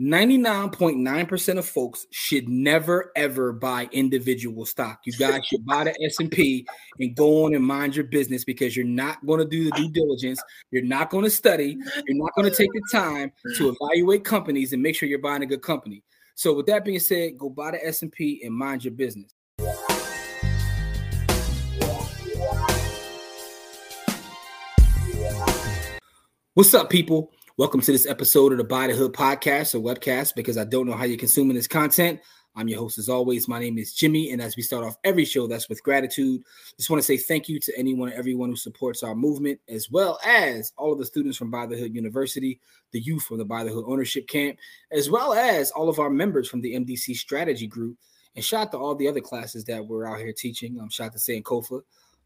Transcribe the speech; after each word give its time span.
99.9% 0.00 1.58
of 1.58 1.66
folks 1.66 2.06
should 2.10 2.48
never 2.48 3.12
ever 3.14 3.52
buy 3.52 3.90
individual 3.92 4.64
stock. 4.64 5.00
You 5.04 5.12
guys 5.12 5.44
should 5.44 5.66
buy 5.66 5.84
the 5.84 5.94
S&P 6.06 6.66
and 6.98 7.14
go 7.14 7.44
on 7.44 7.54
and 7.54 7.62
mind 7.62 7.94
your 7.94 8.06
business 8.06 8.42
because 8.42 8.74
you're 8.74 8.86
not 8.86 9.24
going 9.26 9.40
to 9.40 9.44
do 9.44 9.64
the 9.64 9.70
due 9.72 9.90
diligence, 9.90 10.42
you're 10.70 10.82
not 10.82 11.10
going 11.10 11.24
to 11.24 11.30
study, 11.30 11.76
you're 12.06 12.16
not 12.16 12.34
going 12.34 12.50
to 12.50 12.56
take 12.56 12.72
the 12.72 12.82
time 12.90 13.32
to 13.58 13.68
evaluate 13.68 14.24
companies 14.24 14.72
and 14.72 14.82
make 14.82 14.96
sure 14.96 15.10
you're 15.10 15.18
buying 15.18 15.42
a 15.42 15.46
good 15.46 15.60
company. 15.60 16.02
So 16.36 16.54
with 16.54 16.66
that 16.66 16.86
being 16.86 16.98
said, 16.98 17.36
go 17.36 17.50
buy 17.50 17.72
the 17.72 17.86
S&P 17.86 18.40
and 18.44 18.54
mind 18.54 18.84
your 18.84 18.94
business. 18.94 19.34
What's 26.54 26.72
up 26.72 26.88
people? 26.88 27.30
Welcome 27.58 27.82
to 27.82 27.92
this 27.92 28.06
episode 28.06 28.52
of 28.52 28.58
the 28.58 28.64
Buy 28.64 28.86
the 28.86 28.94
Hood 28.94 29.12
podcast 29.12 29.74
or 29.74 29.80
webcast 29.80 30.34
because 30.34 30.56
I 30.56 30.64
don't 30.64 30.86
know 30.86 30.94
how 30.94 31.04
you're 31.04 31.18
consuming 31.18 31.54
this 31.54 31.68
content. 31.68 32.18
I'm 32.56 32.66
your 32.66 32.78
host 32.78 32.96
as 32.96 33.10
always. 33.10 33.46
My 33.46 33.58
name 33.58 33.76
is 33.76 33.92
Jimmy. 33.92 34.30
And 34.30 34.40
as 34.40 34.56
we 34.56 34.62
start 34.62 34.84
off 34.84 34.96
every 35.04 35.26
show, 35.26 35.46
that's 35.46 35.68
with 35.68 35.82
gratitude. 35.82 36.42
Just 36.78 36.88
want 36.88 37.02
to 37.02 37.06
say 37.06 37.18
thank 37.18 37.50
you 37.50 37.60
to 37.60 37.78
anyone 37.78 38.08
and 38.08 38.18
everyone 38.18 38.48
who 38.48 38.56
supports 38.56 39.02
our 39.02 39.14
movement, 39.14 39.60
as 39.68 39.90
well 39.90 40.18
as 40.24 40.72
all 40.78 40.94
of 40.94 40.98
the 40.98 41.04
students 41.04 41.36
from 41.36 41.50
Buy 41.50 41.66
the 41.66 41.76
Hood 41.76 41.94
University, 41.94 42.58
the 42.90 43.00
youth 43.00 43.24
from 43.24 43.36
the 43.36 43.44
Buy 43.44 43.64
the 43.64 43.70
Hood 43.70 43.84
Ownership 43.86 44.28
Camp, 44.28 44.56
as 44.90 45.10
well 45.10 45.34
as 45.34 45.70
all 45.72 45.90
of 45.90 45.98
our 45.98 46.10
members 46.10 46.48
from 46.48 46.62
the 46.62 46.74
MDC 46.74 47.16
Strategy 47.16 47.66
Group. 47.66 47.98
And 48.34 48.42
shout 48.42 48.68
out 48.68 48.72
to 48.72 48.78
all 48.78 48.94
the 48.94 49.08
other 49.08 49.20
classes 49.20 49.64
that 49.66 49.86
we're 49.86 50.06
out 50.06 50.20
here 50.20 50.32
teaching. 50.32 50.80
Um, 50.80 50.88
shout 50.88 51.08
out 51.08 51.12
to 51.12 51.18
Sankofa. 51.18 51.82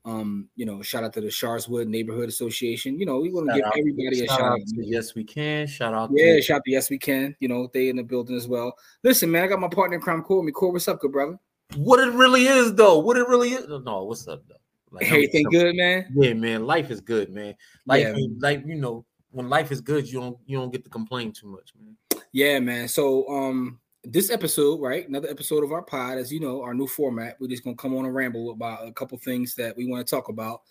Um, 0.07 0.49
you 0.55 0.65
know, 0.65 0.83
shout 0.83 1.03
out 1.03 1.13
to 1.15 1.21
the 1.21 1.27
Sharswood 1.27 1.89
Neighborhood 1.89 2.29
Association. 2.29 2.97
You 2.97 3.07
know, 3.07 3.19
we 3.19 3.33
want 3.33 3.49
to 3.49 3.57
give 3.57 3.65
everybody 3.77 4.21
a 4.21 4.27
shout, 4.29 4.41
out. 4.41 4.61
yes, 4.77 5.17
we 5.17 5.25
can. 5.25 5.67
Shout 5.67 5.95
out. 5.95 6.11
Yeah, 6.13 6.37
to- 6.37 6.43
shout 6.43 6.59
out 6.59 6.65
to 6.65 6.71
Yes 6.71 6.89
We 6.91 6.97
Can. 6.97 7.35
You 7.41 7.49
know, 7.49 7.69
they 7.75 7.89
in 7.89 7.97
the 7.97 8.05
building 8.05 8.37
as 8.37 8.47
well. 8.47 8.73
Listen, 9.03 9.33
man, 9.33 9.43
I 9.43 9.49
got 9.49 9.59
my 9.59 9.69
partner 9.69 9.97
in 9.97 10.01
crime, 10.01 10.23
Core. 10.23 10.45
Me, 10.45 10.53
Core, 10.53 10.73
what's 10.73 10.87
up, 10.87 11.01
good 11.01 11.11
brother? 11.11 11.37
What 11.75 11.99
it 11.99 12.13
really 12.13 12.47
is, 12.47 12.73
though. 12.75 13.01
What 13.01 13.17
it 13.17 13.27
really 13.27 13.51
is. 13.51 13.67
No, 13.67 14.05
what's 14.05 14.29
up, 14.29 14.45
though? 14.49 14.55
Like, 14.93 15.11
Everything 15.11 15.45
good, 15.51 15.75
man. 15.75 16.07
Yeah, 16.15 16.35
man. 16.35 16.65
Life 16.67 16.93
is 16.93 17.01
good, 17.01 17.31
man. 17.33 17.57
Life, 17.87 18.03
yeah, 18.03 18.13
man. 18.13 18.39
like 18.41 18.63
you 18.65 18.77
know, 18.77 19.05
when 19.33 19.49
life 19.49 19.73
is 19.73 19.81
good, 19.81 20.07
you 20.07 20.21
don't 20.21 20.39
you 20.47 20.57
don't 20.57 20.73
get 20.73 20.85
to 20.85 20.91
complain 20.91 21.33
too 21.33 21.49
much, 21.49 21.73
man. 21.77 21.97
Yeah, 22.33 22.61
man. 22.61 22.87
So, 22.87 23.29
um, 23.29 23.81
this 24.07 24.31
episode, 24.31 24.81
right? 24.81 25.09
Another 25.09 25.29
episode 25.29 25.65
of 25.65 25.73
our 25.73 25.83
pod, 25.83 26.19
as 26.19 26.33
you 26.33 26.41
know, 26.41 26.63
our 26.63 26.75
new 26.75 26.87
format. 26.87 27.37
We're 27.41 27.49
just 27.49 27.65
gonna 27.65 27.77
come 27.77 27.97
on 27.97 28.05
and 28.05 28.15
ramble 28.15 28.51
about 28.51 28.87
a 28.87 28.93
couple 28.93 29.19
things 29.19 29.55
that 29.57 29.77
we 29.77 29.87
want 29.87 30.07
to 30.07 30.11
talk 30.11 30.29
about. 30.29 30.63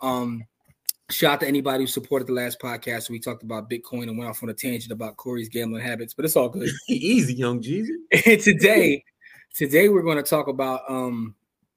Um, 0.00 0.44
shout 1.10 1.34
out 1.34 1.40
to 1.40 1.48
anybody 1.48 1.84
who 1.84 1.88
supported 1.88 2.28
the 2.28 2.32
last 2.32 2.60
podcast. 2.60 3.10
We 3.10 3.18
talked 3.18 3.42
about 3.42 3.70
Bitcoin 3.70 4.04
and 4.04 4.18
went 4.18 4.30
off 4.30 4.42
on 4.42 4.50
a 4.50 4.54
tangent 4.54 4.92
about 4.92 5.16
Corey's 5.16 5.48
gambling 5.48 5.82
habits, 5.82 6.14
but 6.14 6.24
it's 6.24 6.36
all 6.36 6.48
good. 6.48 6.68
Easy, 6.88 7.34
young 7.34 7.62
Jesus. 7.62 7.96
and 8.26 8.40
today, 8.40 9.04
today 9.54 9.88
we're 9.88 10.02
going 10.02 10.16
to 10.16 10.22
talk 10.22 10.48
about 10.48 10.82
um, 10.88 11.34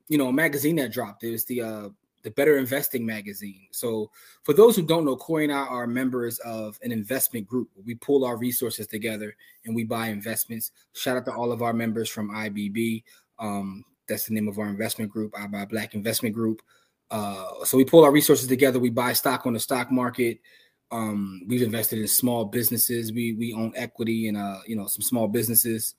you 0.07 0.17
know, 0.17 0.27
a 0.27 0.33
magazine 0.33 0.75
that 0.77 0.91
dropped. 0.91 1.23
It 1.23 1.31
was 1.31 1.45
the 1.45 1.61
uh 1.61 1.89
the 2.25 2.31
Better 2.31 2.57
Investing 2.57 3.05
magazine. 3.05 3.67
So, 3.71 4.11
for 4.43 4.53
those 4.53 4.75
who 4.75 4.81
don't 4.81 5.05
know, 5.05 5.15
Corey 5.15 5.45
and 5.45 5.53
I 5.53 5.59
are 5.59 5.85
members 5.85 6.39
of 6.39 6.77
an 6.81 6.91
investment 6.91 7.45
group. 7.45 7.69
We 7.85 7.93
pull 7.95 8.25
our 8.25 8.35
resources 8.35 8.87
together 8.87 9.35
and 9.63 9.75
we 9.75 9.83
buy 9.83 10.07
investments. 10.07 10.71
Shout 10.93 11.17
out 11.17 11.25
to 11.25 11.33
all 11.33 11.51
of 11.51 11.61
our 11.61 11.71
members 11.71 12.09
from 12.09 12.31
IBB. 12.31 13.03
Um, 13.37 13.85
that's 14.07 14.25
the 14.25 14.33
name 14.33 14.47
of 14.47 14.57
our 14.57 14.67
investment 14.67 15.11
group. 15.11 15.33
I 15.37 15.45
buy 15.45 15.65
Black 15.65 15.93
Investment 15.93 16.33
Group. 16.33 16.63
Uh, 17.11 17.63
so 17.63 17.77
we 17.77 17.85
pull 17.85 18.03
our 18.03 18.11
resources 18.11 18.47
together. 18.47 18.79
We 18.79 18.89
buy 18.89 19.13
stock 19.13 19.45
on 19.45 19.53
the 19.53 19.59
stock 19.59 19.91
market. 19.91 20.39
Um, 20.89 21.43
we've 21.47 21.61
invested 21.61 21.99
in 21.99 22.07
small 22.07 22.45
businesses. 22.45 23.13
We 23.13 23.33
we 23.33 23.53
own 23.53 23.71
equity 23.75 24.27
in 24.27 24.35
uh 24.35 24.61
you 24.65 24.75
know 24.75 24.87
some 24.87 25.01
small 25.03 25.27
businesses. 25.27 25.93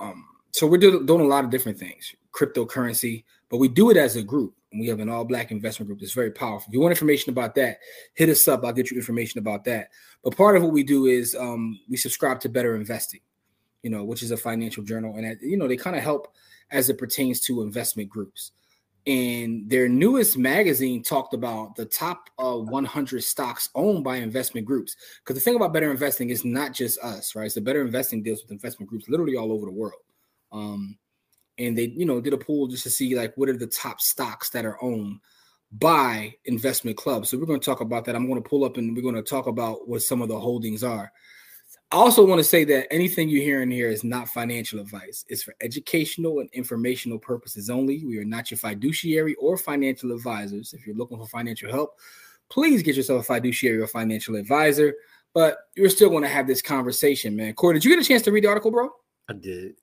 Um, 0.00 0.24
so 0.52 0.66
we're 0.66 0.78
do, 0.78 1.04
doing 1.06 1.20
a 1.20 1.28
lot 1.28 1.44
of 1.44 1.50
different 1.50 1.78
things, 1.78 2.14
cryptocurrency, 2.32 3.22
but 3.48 3.58
we 3.58 3.68
do 3.68 3.90
it 3.90 3.96
as 3.96 4.16
a 4.16 4.22
group. 4.22 4.54
We 4.72 4.86
have 4.86 5.00
an 5.00 5.08
all 5.08 5.24
black 5.24 5.50
investment 5.50 5.88
group 5.88 6.00
that's 6.00 6.12
very 6.12 6.30
powerful. 6.30 6.68
If 6.68 6.74
you 6.74 6.80
want 6.80 6.92
information 6.92 7.30
about 7.30 7.54
that, 7.56 7.78
hit 8.14 8.28
us 8.28 8.46
up. 8.46 8.64
I'll 8.64 8.72
get 8.72 8.90
you 8.90 8.96
information 8.96 9.38
about 9.38 9.64
that. 9.64 9.88
But 10.22 10.36
part 10.36 10.56
of 10.56 10.62
what 10.62 10.72
we 10.72 10.84
do 10.84 11.06
is 11.06 11.34
um, 11.34 11.80
we 11.88 11.96
subscribe 11.96 12.40
to 12.40 12.48
Better 12.48 12.76
Investing, 12.76 13.20
you 13.82 13.90
know, 13.90 14.04
which 14.04 14.22
is 14.22 14.30
a 14.30 14.36
financial 14.36 14.84
journal, 14.84 15.16
and 15.16 15.36
you 15.40 15.56
know 15.56 15.66
they 15.66 15.76
kind 15.76 15.96
of 15.96 16.02
help 16.02 16.32
as 16.70 16.88
it 16.88 16.98
pertains 16.98 17.40
to 17.40 17.62
investment 17.62 18.08
groups. 18.08 18.52
And 19.06 19.68
their 19.68 19.88
newest 19.88 20.36
magazine 20.36 21.02
talked 21.02 21.32
about 21.32 21.74
the 21.74 21.86
top 21.86 22.28
uh, 22.38 22.56
100 22.56 23.24
stocks 23.24 23.70
owned 23.74 24.04
by 24.04 24.16
investment 24.16 24.66
groups. 24.66 24.94
Because 25.18 25.36
the 25.36 25.40
thing 25.40 25.56
about 25.56 25.72
Better 25.72 25.90
Investing 25.90 26.30
is 26.30 26.44
not 26.44 26.74
just 26.74 27.00
us, 27.00 27.34
right? 27.34 27.50
So 27.50 27.62
Better 27.62 27.80
Investing 27.80 28.22
deals 28.22 28.42
with 28.42 28.52
investment 28.52 28.90
groups 28.90 29.08
literally 29.08 29.36
all 29.36 29.52
over 29.52 29.64
the 29.64 29.72
world. 29.72 30.02
Um, 30.52 30.98
and 31.60 31.76
they 31.76 31.92
you 31.96 32.06
know 32.06 32.20
did 32.20 32.32
a 32.32 32.38
poll 32.38 32.66
just 32.66 32.82
to 32.84 32.90
see 32.90 33.14
like 33.14 33.36
what 33.36 33.48
are 33.48 33.56
the 33.56 33.66
top 33.66 34.00
stocks 34.00 34.50
that 34.50 34.64
are 34.64 34.82
owned 34.82 35.20
by 35.72 36.34
investment 36.46 36.96
clubs. 36.96 37.28
So 37.28 37.38
we're 37.38 37.46
going 37.46 37.60
to 37.60 37.64
talk 37.64 37.80
about 37.80 38.04
that. 38.04 38.16
I'm 38.16 38.26
going 38.26 38.42
to 38.42 38.48
pull 38.48 38.64
up 38.64 38.76
and 38.76 38.94
we're 38.96 39.02
going 39.02 39.14
to 39.14 39.22
talk 39.22 39.46
about 39.46 39.88
what 39.88 40.02
some 40.02 40.20
of 40.20 40.28
the 40.28 40.38
holdings 40.38 40.82
are. 40.82 41.12
I 41.92 41.96
also 41.96 42.24
want 42.24 42.38
to 42.38 42.44
say 42.44 42.64
that 42.64 42.92
anything 42.92 43.28
you 43.28 43.40
hear 43.40 43.62
in 43.62 43.70
here 43.70 43.88
is 43.88 44.04
not 44.04 44.28
financial 44.28 44.78
advice. 44.78 45.24
It's 45.28 45.42
for 45.42 45.54
educational 45.60 46.38
and 46.38 46.48
informational 46.52 47.18
purposes 47.18 47.68
only. 47.68 48.04
We 48.04 48.18
are 48.18 48.24
not 48.24 48.50
your 48.50 48.58
fiduciary 48.58 49.34
or 49.34 49.56
financial 49.56 50.12
advisors. 50.12 50.72
If 50.72 50.86
you're 50.86 50.96
looking 50.96 51.18
for 51.18 51.26
financial 51.26 51.70
help, 51.70 51.98
please 52.48 52.82
get 52.82 52.94
yourself 52.94 53.22
a 53.22 53.24
fiduciary 53.24 53.80
or 53.80 53.88
financial 53.88 54.36
advisor. 54.36 54.94
But 55.34 55.58
you're 55.76 55.90
still 55.90 56.10
going 56.10 56.22
to 56.22 56.28
have 56.28 56.46
this 56.46 56.62
conversation, 56.62 57.34
man. 57.34 57.54
Corey, 57.54 57.74
did 57.74 57.84
you 57.84 57.94
get 57.94 58.04
a 58.04 58.08
chance 58.08 58.22
to 58.22 58.32
read 58.32 58.44
the 58.44 58.48
article, 58.48 58.70
bro? 58.70 58.90
I 59.28 59.32
did. 59.32 59.74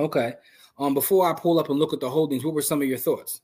Okay. 0.00 0.34
Um, 0.78 0.94
before 0.94 1.30
I 1.30 1.38
pull 1.38 1.58
up 1.58 1.70
and 1.70 1.78
look 1.78 1.92
at 1.92 2.00
the 2.00 2.10
holdings, 2.10 2.44
what 2.44 2.54
were 2.54 2.62
some 2.62 2.82
of 2.82 2.88
your 2.88 2.98
thoughts? 2.98 3.40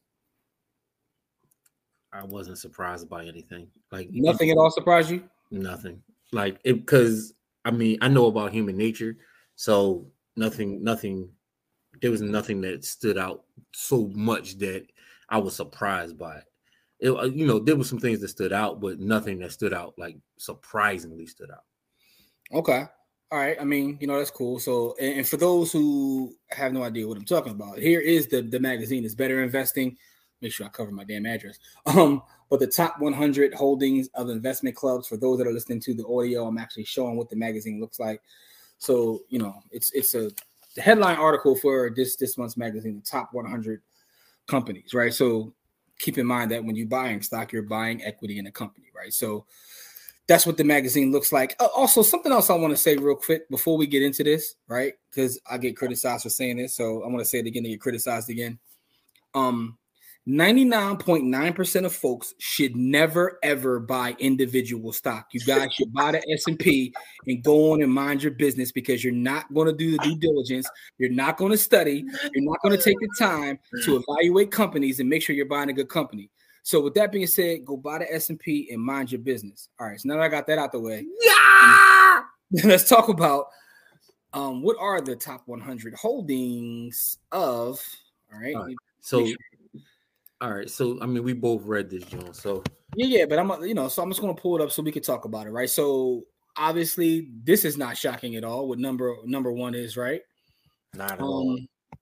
I 2.13 2.25
wasn't 2.25 2.59
surprised 2.59 3.09
by 3.09 3.25
anything. 3.25 3.69
Like 3.93 4.09
nothing 4.13 4.51
at 4.51 4.57
all 4.57 4.71
surprised 4.71 5.11
you? 5.11 5.23
Nothing. 5.51 6.03
Like 6.33 6.59
it 6.65 6.75
because 6.75 7.35
I 7.65 7.71
mean 7.71 7.99
I 8.01 8.09
know 8.09 8.27
about 8.27 8.53
human 8.53 8.77
nature, 8.77 9.17
so 9.57 10.07
nothing, 10.37 10.83
nothing. 10.83 11.31
There 12.03 12.11
was 12.11 12.23
nothing 12.23 12.61
that 12.63 12.85
stood 12.85 13.19
out 13.19 13.45
so 13.73 14.11
much 14.15 14.59
that 14.59 14.87
I 15.29 15.39
was 15.39 15.55
surprised 15.55 16.19
by 16.19 16.39
it. 16.39 16.45
it 16.99 17.11
uh, 17.11 17.25
you 17.25 17.47
know, 17.47 17.59
there 17.59 17.77
were 17.77 17.85
some 17.85 17.99
things 18.01 18.21
that 18.21 18.29
stood 18.29 18.53
out, 18.53 18.81
but 18.81 18.99
nothing 18.99 19.39
that 19.41 19.53
stood 19.53 19.73
out 19.73 19.95
like 19.97 20.17
surprisingly 20.39 21.27
stood 21.27 21.51
out. 21.51 21.65
Okay. 22.53 22.87
All 23.33 23.39
right. 23.39 23.57
I 23.61 23.65
mean, 23.65 23.97
you 24.01 24.09
know, 24.09 24.19
that's 24.19 24.31
cool. 24.31 24.59
So, 24.59 24.97
and, 25.01 25.19
and, 25.19 25.29
for 25.29 25.37
those 25.37 25.71
who 25.71 26.35
have 26.51 26.73
no 26.73 26.83
idea 26.83 27.07
what 27.07 27.17
I'm 27.17 27.25
talking 27.25 27.53
about, 27.53 27.79
here 27.79 28.01
is 28.01 28.27
the, 28.27 28.43
the 28.43 28.59
magazine. 28.59 29.05
It's 29.05 29.15
Better 29.15 29.43
Investing. 29.43 29.97
Make 30.41 30.53
sure 30.53 30.67
I 30.67 30.71
cover 30.71 30.91
my 30.91 31.05
damn 31.05 31.27
address. 31.27 31.59
Um, 31.87 32.23
but 32.49 32.59
the 32.59 32.67
top 32.67 32.99
100 32.99 33.55
holdings 33.55 34.09
of 34.15 34.29
investment 34.29 34.75
clubs. 34.75 35.07
For 35.07 35.17
those 35.17 35.39
that 35.39 35.47
are 35.47 35.53
listening 35.53 35.79
to 35.83 35.95
the 35.95 36.05
audio, 36.07 36.49
I'm 36.49 36.59
actually 36.59 36.85
showing 36.85 37.17
what 37.17 37.31
the 37.31 37.37
magazine 37.37 37.81
looks 37.81 38.01
like. 38.01 38.21
So, 38.79 39.21
you 39.29 39.39
know, 39.39 39.63
it's 39.71 39.93
it's 39.93 40.15
a 40.17 40.33
the 40.75 40.83
headline 40.83 41.17
article 41.17 41.55
for 41.55 41.91
this 41.95 42.17
this 42.17 42.37
month's 42.37 42.57
magazine, 42.57 42.97
the 42.97 43.09
top 43.09 43.33
100 43.33 43.83
companies, 44.49 44.93
right? 44.95 45.15
So, 45.15 45.55
keep 46.01 46.19
in 46.19 46.27
mind 46.27 46.51
that 46.51 46.65
when 46.65 46.75
you're 46.75 46.89
buying 46.89 47.23
stock, 47.23 47.53
you're 47.53 47.63
buying 47.63 48.03
equity 48.03 48.41
in 48.41 48.49
a 48.49 48.53
company, 48.53 48.89
right? 48.97 49.13
So, 49.13 49.47
that's 50.29 50.47
what 50.47 50.57
the 50.57 50.65
magazine 50.65 51.11
looks 51.11 51.33
like. 51.33 51.57
Uh, 51.59 51.69
also, 51.75 52.03
something 52.03 52.33
else 52.33 52.51
I 52.51 52.55
want 52.55 52.73
to 52.73 52.77
say 52.77 52.97
real 52.97 53.17
quick 53.17 53.49
before 53.51 53.77
we 53.77 53.87
get 53.87 54.03
into 54.03 54.23
this, 54.23 54.55
right? 54.69 54.95
Because 55.11 55.41
I 55.51 55.59
get 55.59 55.77
criticized 55.77 56.23
for 56.23 56.31
saying 56.31 56.59
this, 56.59 56.77
so 56.77 57.03
I 57.03 57.09
want 57.09 57.19
to 57.19 57.25
say 57.25 57.39
it 57.41 57.47
again 57.47 57.65
to 57.65 57.69
get 57.69 57.81
criticized 57.81 58.31
again. 58.31 58.59
Um, 59.35 59.79
99.9% 60.29 61.85
of 61.87 61.95
folks 61.95 62.35
should 62.39 62.77
never 62.77 63.39
ever 63.43 63.81
buy 63.81 64.15
individual 64.19 64.93
stock. 64.93 65.29
You 65.33 65.41
guys 65.41 65.73
should 65.73 65.93
buy 65.93 66.13
the 66.13 66.23
S&P 66.33 66.95
and 67.27 67.43
go 67.43 67.73
on 67.73 67.83
and 67.83 67.93
mind 67.93 68.23
your 68.23 68.33
business 68.33 68.71
because 68.71 69.03
you're 69.03 69.15
not 69.15 69.53
going 69.53 69.67
to 69.67 69.73
do 69.73 69.93
the 69.93 69.99
due 69.99 70.17
diligence, 70.17 70.69
you're 70.99 71.11
not 71.11 71.39
going 71.39 71.53
to 71.53 71.59
study, 71.59 72.05
you're 72.35 72.45
not 72.45 72.61
going 72.63 72.77
to 72.77 72.83
take 72.83 72.99
the 73.01 73.09
time 73.19 73.59
to 73.85 73.97
evaluate 73.97 74.51
companies 74.51 75.01
and 75.01 75.09
make 75.09 75.23
sure 75.23 75.35
you're 75.35 75.47
buying 75.47 75.71
a 75.71 75.73
good 75.73 75.89
company. 75.89 76.31
So 76.63 76.81
with 76.83 76.95
that 76.95 77.13
being 77.13 77.27
said, 77.27 77.65
go 77.65 77.77
buy 77.77 77.99
the 77.99 78.13
S&P 78.13 78.69
and 78.71 78.83
mind 78.83 79.13
your 79.13 79.21
business. 79.21 79.69
All 79.79 79.87
right, 79.87 80.01
so 80.01 80.09
now 80.09 80.17
that 80.17 80.23
I 80.23 80.29
got 80.29 80.47
that 80.47 80.59
out 80.59 80.73
the 80.73 80.81
way, 80.81 81.07
yeah, 81.21 82.21
let's 82.65 82.89
talk 82.89 83.09
about 83.09 83.47
um 84.33 84.63
what 84.63 84.77
are 84.79 85.01
the 85.01 85.17
top 85.17 85.43
100 85.47 85.95
holdings 85.95 87.19
of 87.33 87.83
all 88.33 88.41
right. 88.41 88.55
All 88.55 88.67
right. 88.67 88.77
So 89.01 89.27
sure. 89.27 89.37
all 90.41 90.53
right, 90.53 90.71
so 90.71 90.99
I 91.01 91.07
mean 91.07 91.23
we 91.23 91.33
both 91.33 91.63
read 91.65 91.91
this, 91.91 92.05
John. 92.05 92.33
So 92.33 92.63
Yeah, 92.97 93.19
yeah, 93.19 93.27
but 93.27 93.39
I'm 93.39 93.63
you 93.65 93.75
know, 93.75 93.89
so 93.89 94.03
I'm 94.03 94.11
just 94.11 94.21
gonna 94.21 94.35
pull 94.35 94.57
it 94.57 94.63
up 94.63 94.71
so 94.71 94.83
we 94.83 94.93
can 94.93 95.03
talk 95.03 95.25
about 95.25 95.47
it, 95.47 95.51
right? 95.51 95.71
So 95.71 96.25
obviously, 96.57 97.29
this 97.45 97.65
is 97.65 97.77
not 97.77 97.97
shocking 97.97 98.37
at 98.37 98.45
all. 98.45 98.69
What 98.69 98.79
number 98.79 99.17
number 99.25 99.53
one 99.53 99.75
is, 99.75 99.97
right? 99.97 100.23
Not 100.95 101.13
at 101.13 101.21
um, 101.21 101.27
all. 101.27 101.59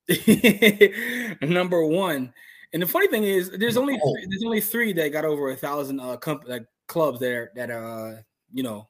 number 1.48 1.84
one, 1.84 2.32
and 2.72 2.82
the 2.82 2.86
funny 2.86 3.08
thing 3.08 3.24
is, 3.24 3.50
there's 3.50 3.76
only 3.76 3.98
oh. 4.02 4.16
there's 4.28 4.44
only 4.44 4.60
three 4.60 4.92
that 4.94 5.12
got 5.12 5.24
over 5.24 5.50
a 5.50 5.56
thousand 5.56 6.00
uh 6.00 6.16
comp- 6.16 6.48
like 6.48 6.66
clubs 6.86 7.20
that 7.20 7.32
are 7.32 7.52
that 7.54 7.70
uh, 7.70 8.20
you 8.52 8.62
know 8.62 8.88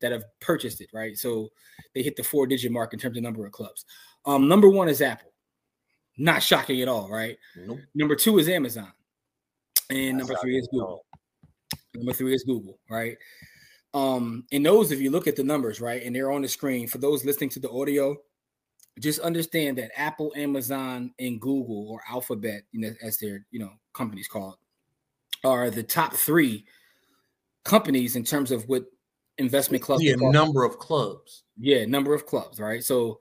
that 0.00 0.12
have 0.12 0.24
purchased 0.40 0.80
it, 0.80 0.90
right? 0.92 1.16
So 1.16 1.48
they 1.94 2.02
hit 2.02 2.16
the 2.16 2.22
four 2.22 2.46
digit 2.46 2.70
mark 2.70 2.92
in 2.92 2.98
terms 2.98 3.16
of 3.16 3.22
number 3.22 3.46
of 3.46 3.52
clubs. 3.52 3.84
Um, 4.26 4.48
number 4.48 4.68
one 4.68 4.88
is 4.88 5.00
Apple. 5.00 5.32
Not 6.18 6.42
shocking 6.42 6.80
at 6.82 6.88
all, 6.88 7.08
right? 7.08 7.36
Nope. 7.56 7.78
Number 7.94 8.14
two 8.14 8.38
is 8.38 8.48
Amazon. 8.48 8.92
And 9.90 10.18
number 10.18 10.36
three 10.40 10.58
is 10.58 10.68
Google. 10.70 11.04
Number 11.94 12.12
three 12.12 12.34
is 12.34 12.44
Google, 12.44 12.78
right? 12.88 13.16
Um, 13.94 14.44
and 14.52 14.64
those, 14.64 14.90
if 14.90 15.00
you 15.00 15.10
look 15.10 15.26
at 15.26 15.36
the 15.36 15.44
numbers, 15.44 15.80
right, 15.80 16.02
and 16.02 16.14
they're 16.14 16.30
on 16.30 16.42
the 16.42 16.48
screen 16.48 16.86
for 16.88 16.98
those 16.98 17.24
listening 17.24 17.50
to 17.50 17.60
the 17.60 17.70
audio, 17.70 18.16
just 19.00 19.20
understand 19.20 19.78
that 19.78 19.90
Apple, 19.98 20.32
Amazon, 20.36 21.12
and 21.18 21.40
Google 21.40 21.88
or 21.88 22.00
Alphabet, 22.08 22.62
you 22.72 22.80
know, 22.80 22.94
as 23.02 23.18
their 23.18 23.44
you 23.50 23.58
know 23.58 23.72
companies 23.92 24.28
called, 24.28 24.56
are 25.44 25.70
the 25.70 25.82
top 25.82 26.14
three 26.14 26.64
companies 27.64 28.16
in 28.16 28.24
terms 28.24 28.50
of 28.50 28.68
what 28.68 28.84
investment 29.38 29.82
clubs. 29.82 30.02
Yeah, 30.02 30.14
number 30.18 30.64
of 30.64 30.78
clubs. 30.78 31.42
Yeah, 31.58 31.84
number 31.86 32.14
of 32.14 32.26
clubs, 32.26 32.60
right? 32.60 32.84
So, 32.84 33.20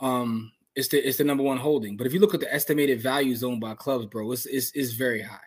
um, 0.00 0.52
it's 0.74 0.88
the 0.88 0.98
it's 0.98 1.18
the 1.18 1.24
number 1.24 1.42
one 1.42 1.58
holding. 1.58 1.96
But 1.96 2.06
if 2.06 2.12
you 2.12 2.20
look 2.20 2.34
at 2.34 2.40
the 2.40 2.52
estimated 2.52 3.00
values 3.00 3.42
owned 3.42 3.60
by 3.60 3.74
clubs, 3.74 4.06
bro, 4.06 4.30
it's 4.32 4.46
it's, 4.46 4.70
it's 4.74 4.92
very 4.92 5.22
high. 5.22 5.38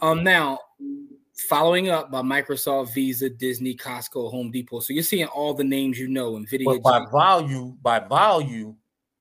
Um, 0.00 0.24
now 0.24 0.58
following 1.48 1.88
up 1.88 2.10
by 2.10 2.22
Microsoft, 2.22 2.94
Visa, 2.94 3.28
Disney, 3.28 3.74
Costco, 3.74 4.30
Home 4.30 4.50
Depot. 4.50 4.80
So 4.80 4.92
you're 4.92 5.02
seeing 5.02 5.26
all 5.26 5.54
the 5.54 5.64
names 5.64 5.98
you 5.98 6.08
know, 6.08 6.32
Nvidia. 6.32 6.64
But 6.64 6.82
by 6.82 7.06
value, 7.12 7.76
by 7.82 8.00
value, 8.00 8.74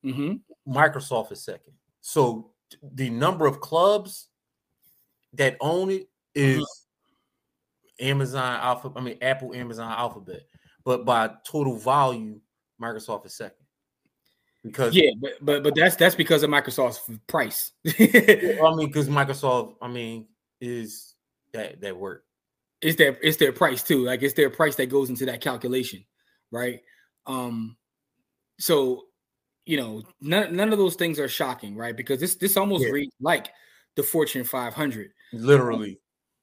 mm-hmm. 0.03 0.71
Microsoft 0.71 1.31
is 1.31 1.43
second. 1.43 1.73
So 2.01 2.51
the 2.81 3.09
number 3.09 3.45
of 3.45 3.59
clubs 3.59 4.29
that 5.33 5.57
own 5.61 5.89
it 5.89 6.09
is 6.35 6.59
mm-hmm. 6.59 8.05
Amazon 8.07 8.59
Alpha. 8.61 8.91
I 8.95 9.01
mean 9.01 9.17
Apple, 9.21 9.53
Amazon, 9.53 9.91
Alphabet. 9.91 10.41
But 10.85 11.05
by 11.05 11.31
total 11.45 11.77
value, 11.77 12.39
Microsoft 12.81 13.25
is 13.25 13.35
second. 13.35 13.57
Because 14.63 14.95
yeah, 14.95 15.11
but 15.19 15.31
but 15.41 15.63
but 15.63 15.75
that's 15.75 15.95
that's 15.97 16.15
because 16.15 16.41
of 16.43 16.49
Microsoft's 16.49 17.09
price. 17.27 17.71
I 17.87 18.75
mean, 18.75 18.87
because 18.87 19.09
Microsoft, 19.09 19.75
I 19.81 19.89
mean, 19.89 20.27
is 20.61 21.15
that 21.53 21.81
that 21.81 21.97
work. 21.97 22.23
It's 22.81 22.97
their 22.97 23.17
it's 23.21 23.37
their 23.37 23.51
price 23.51 23.83
too. 23.83 24.05
Like 24.05 24.23
it's 24.23 24.33
their 24.33 24.49
price 24.49 24.75
that 24.77 24.87
goes 24.87 25.09
into 25.09 25.25
that 25.25 25.41
calculation, 25.41 26.05
right? 26.51 26.81
Um, 27.25 27.75
so 28.59 29.03
you 29.65 29.77
know, 29.77 30.03
none 30.21 30.55
none 30.55 30.71
of 30.71 30.79
those 30.79 30.95
things 30.95 31.19
are 31.19 31.29
shocking, 31.29 31.75
right? 31.75 31.95
Because 31.95 32.19
this 32.19 32.35
this 32.35 32.57
almost 32.57 32.85
yeah. 32.85 32.91
reads 32.91 33.15
like 33.19 33.49
the 33.95 34.03
Fortune 34.03 34.43
500, 34.43 35.11
literally. 35.33 35.99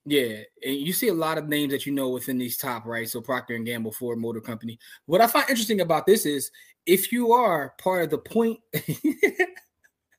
Yeah, 0.06 0.38
and 0.64 0.76
you 0.76 0.94
see 0.94 1.08
a 1.08 1.14
lot 1.14 1.37
of 1.37 1.49
names 1.49 1.72
that 1.72 1.84
you 1.84 1.93
know 1.93 2.08
within 2.08 2.38
these 2.38 2.56
top, 2.56 2.87
right? 2.87 3.08
So 3.08 3.20
Procter 3.20 3.55
and 3.55 3.67
Gamble, 3.67 3.93
Ford 3.93 4.19
Motor 4.19 4.40
Company. 4.40 4.78
What 5.05 5.20
I 5.20 5.26
find 5.26 5.49
interesting 5.49 5.82
about 5.82 6.06
this 6.06 6.25
is 6.25 6.50
if 6.87 7.12
you 7.12 7.32
are 7.32 7.75
part 7.78 8.05
of 8.05 8.11
the 8.11 8.19
point 8.19 8.58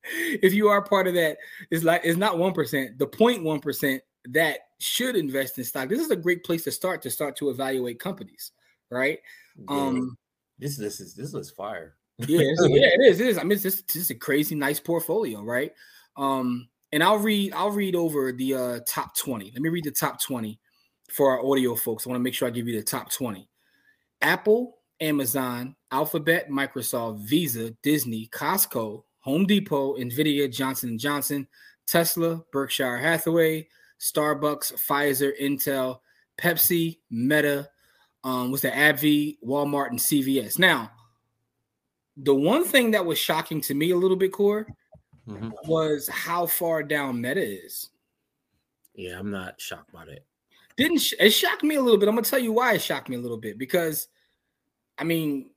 if 0.04 0.54
you 0.54 0.68
are 0.68 0.82
part 0.82 1.08
of 1.08 1.14
that, 1.16 1.38
it's 1.70 1.84
like 1.84 2.02
it's 2.04 2.18
not 2.18 2.38
one 2.38 2.54
percent, 2.54 2.98
the 2.98 3.08
0.1 3.08 3.62
percent 3.62 4.02
that 4.30 4.60
should 4.80 5.16
invest 5.16 5.58
in 5.58 5.64
stock. 5.64 5.90
This 5.90 6.02
is 6.02 6.12
a 6.12 6.16
great 6.16 6.44
place 6.44 6.64
to 6.66 6.72
start 6.72 7.02
to 7.04 7.10
start 7.10 7.36
to 7.38 7.50
evaluate 7.50 8.00
companies, 8.00 8.52
right? 8.90 9.20
Yeah. 9.58 9.76
Um, 9.76 10.18
this 10.60 10.78
this 10.78 11.00
is 11.00 11.16
this 11.16 11.34
is 11.34 11.52
fire. 11.52 11.96
Yeah, 12.28 12.40
yeah, 12.68 12.88
it 12.88 13.02
is. 13.02 13.20
It 13.20 13.28
is. 13.28 13.38
I 13.38 13.44
mean, 13.44 13.54
it's 13.54 13.64
just, 13.64 13.80
it's 13.82 13.94
just 13.94 14.12
a 14.12 14.16
crazy 14.16 14.56
nice 14.56 14.80
portfolio, 14.80 15.42
right? 15.42 15.74
Um, 16.18 16.70
and 16.92 17.04
I'll 17.04 17.18
read 17.18 17.54
I'll 17.54 17.72
read 17.72 17.96
over 17.96 18.32
the 18.32 18.56
uh, 18.56 18.80
top 18.88 19.16
20. 19.16 19.52
Let 19.52 19.62
me 19.62 19.70
read 19.70 19.86
the 19.86 19.92
top 19.92 20.22
20 20.22 20.60
for 21.12 21.32
our 21.32 21.46
audio 21.46 21.76
folks. 21.76 22.06
I 22.06 22.10
want 22.10 22.20
to 22.20 22.24
make 22.24 22.34
sure 22.34 22.48
I 22.48 22.52
give 22.52 22.68
you 22.68 22.78
the 22.78 22.84
top 22.84 23.12
20. 23.12 23.48
Apple, 24.22 24.78
Amazon, 25.00 25.76
Alphabet, 25.92 26.50
Microsoft, 26.50 27.20
Visa, 27.28 27.72
Disney, 27.82 28.30
Costco, 28.32 29.04
Home 29.22 29.46
Depot, 29.46 29.98
Nvidia, 29.98 30.52
Johnson 30.52 30.98
& 30.98 31.00
Johnson, 31.00 31.48
Tesla, 31.88 32.44
Berkshire 32.52 32.98
Hathaway, 32.98 33.68
Starbucks, 34.00 34.74
Pfizer, 34.74 35.32
Intel, 35.42 36.00
Pepsi, 36.40 37.00
Meta, 37.10 37.70
um, 38.24 38.52
was 38.52 38.62
the 38.62 38.70
AbbVie, 38.70 39.38
Walmart, 39.46 39.90
and 39.90 40.00
CVS. 40.00 40.60
Now, 40.60 40.92
the 42.18 42.36
one 42.36 42.64
thing 42.64 42.92
that 42.92 43.06
was 43.06 43.18
shocking 43.18 43.62
to 43.62 43.74
me 43.74 43.92
a 43.92 43.98
little 43.98 44.18
bit, 44.18 44.34
Core, 44.34 44.68
mm-hmm. 45.28 45.50
was 45.66 46.08
how 46.08 46.46
far 46.46 46.84
down 46.84 47.22
Meta 47.22 47.42
is. 47.42 47.90
Yeah, 48.96 49.18
I'm 49.18 49.32
not 49.32 49.60
shocked 49.60 49.92
by 49.92 50.06
that. 50.06 50.26
Didn't 50.78 51.00
sh- 51.00 51.14
it 51.20 51.32
shocked 51.32 51.64
me 51.64 51.76
a 51.76 51.82
little 51.82 52.00
bit? 52.00 52.10
I'm 52.10 52.16
gonna 52.16 52.26
tell 52.26 52.40
you 52.40 52.52
why 52.52 52.74
it 52.74 52.82
shocked 52.82 53.10
me 53.10 53.16
a 53.16 53.20
little 53.22 53.38
bit 53.38 53.58
because, 53.58 54.08
I 54.98 55.04
mean, 55.04 55.50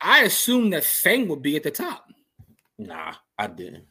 I 0.00 0.22
assumed 0.22 0.72
that 0.72 0.84
Fang 0.84 1.28
would 1.28 1.42
be 1.42 1.56
at 1.56 1.62
the 1.62 1.70
top. 1.70 2.06
Nah, 2.78 3.14
I 3.38 3.46
didn't. 3.46 3.86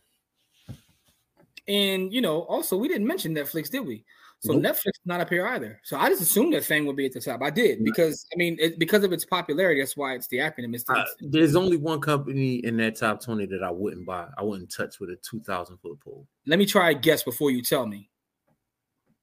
And 1.67 2.13
you 2.13 2.21
know, 2.21 2.41
also 2.43 2.77
we 2.77 2.87
didn't 2.87 3.07
mention 3.07 3.33
Netflix, 3.33 3.69
did 3.69 3.85
we? 3.85 4.05
So 4.41 4.53
nope. 4.53 4.75
Netflix 4.75 4.91
not 5.05 5.21
up 5.21 5.29
here 5.29 5.47
either. 5.47 5.79
So 5.83 5.97
I 5.97 6.09
just 6.09 6.21
assumed 6.21 6.53
that 6.53 6.63
Fang 6.63 6.85
would 6.85 6.95
be 6.95 7.05
at 7.05 7.13
the 7.13 7.21
top. 7.21 7.41
I 7.41 7.49
did 7.49 7.83
because 7.83 8.25
I 8.33 8.37
mean, 8.37 8.57
it, 8.59 8.77
because 8.77 9.03
of 9.03 9.11
its 9.11 9.25
popularity, 9.25 9.81
that's 9.81 9.97
why 9.97 10.13
it's 10.13 10.27
the 10.27 10.37
acronym. 10.37 10.75
It's 10.75 10.87
uh, 10.89 11.03
there's 11.19 11.55
only 11.55 11.77
one 11.77 11.99
company 11.99 12.57
in 12.57 12.77
that 12.77 12.97
top 12.97 13.23
twenty 13.23 13.45
that 13.47 13.63
I 13.63 13.71
wouldn't 13.71 14.05
buy. 14.05 14.27
I 14.37 14.43
wouldn't 14.43 14.71
touch 14.71 14.99
with 14.99 15.09
a 15.09 15.17
two 15.17 15.39
thousand 15.39 15.77
foot 15.77 15.99
pole. 15.99 16.27
Let 16.45 16.59
me 16.59 16.65
try 16.65 16.91
a 16.91 16.93
guess 16.93 17.23
before 17.23 17.51
you 17.51 17.61
tell 17.61 17.87
me. 17.87 18.09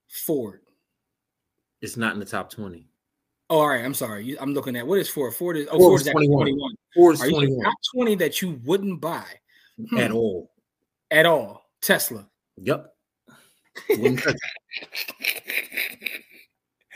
Ford. 0.09 0.61
It's 1.81 1.97
not 1.97 2.15
in 2.15 2.21
the 2.21 2.27
top 2.27 2.51
twenty. 2.51 2.89
Oh, 3.53 3.61
all 3.61 3.69
right. 3.69 3.85
I'm 3.85 3.95
sorry. 3.95 4.39
I'm 4.41 4.55
looking 4.55 4.77
at 4.77 4.87
what 4.87 4.99
is 4.99 5.11
Ford. 5.11 5.35
Ford 5.35 5.59
is 5.59 5.69
oh, 5.71 5.79
Ford, 5.79 6.01
is 6.01 6.07
21. 6.09 6.41
21. 6.41 6.71
Ford 6.95 7.15
is 7.15 7.21
21. 7.21 7.65
Top 7.65 7.75
20 7.95 8.15
that 8.15 8.41
you 8.41 8.61
wouldn't 8.65 9.01
buy 9.01 9.27
hmm. 9.79 9.99
at 9.99 10.11
all. 10.11 10.51
At 11.11 11.27
all. 11.27 11.63
Tesla. 11.83 12.27
Yep. 12.57 12.92
Wouldn't 13.91 14.23
touch 14.23 14.37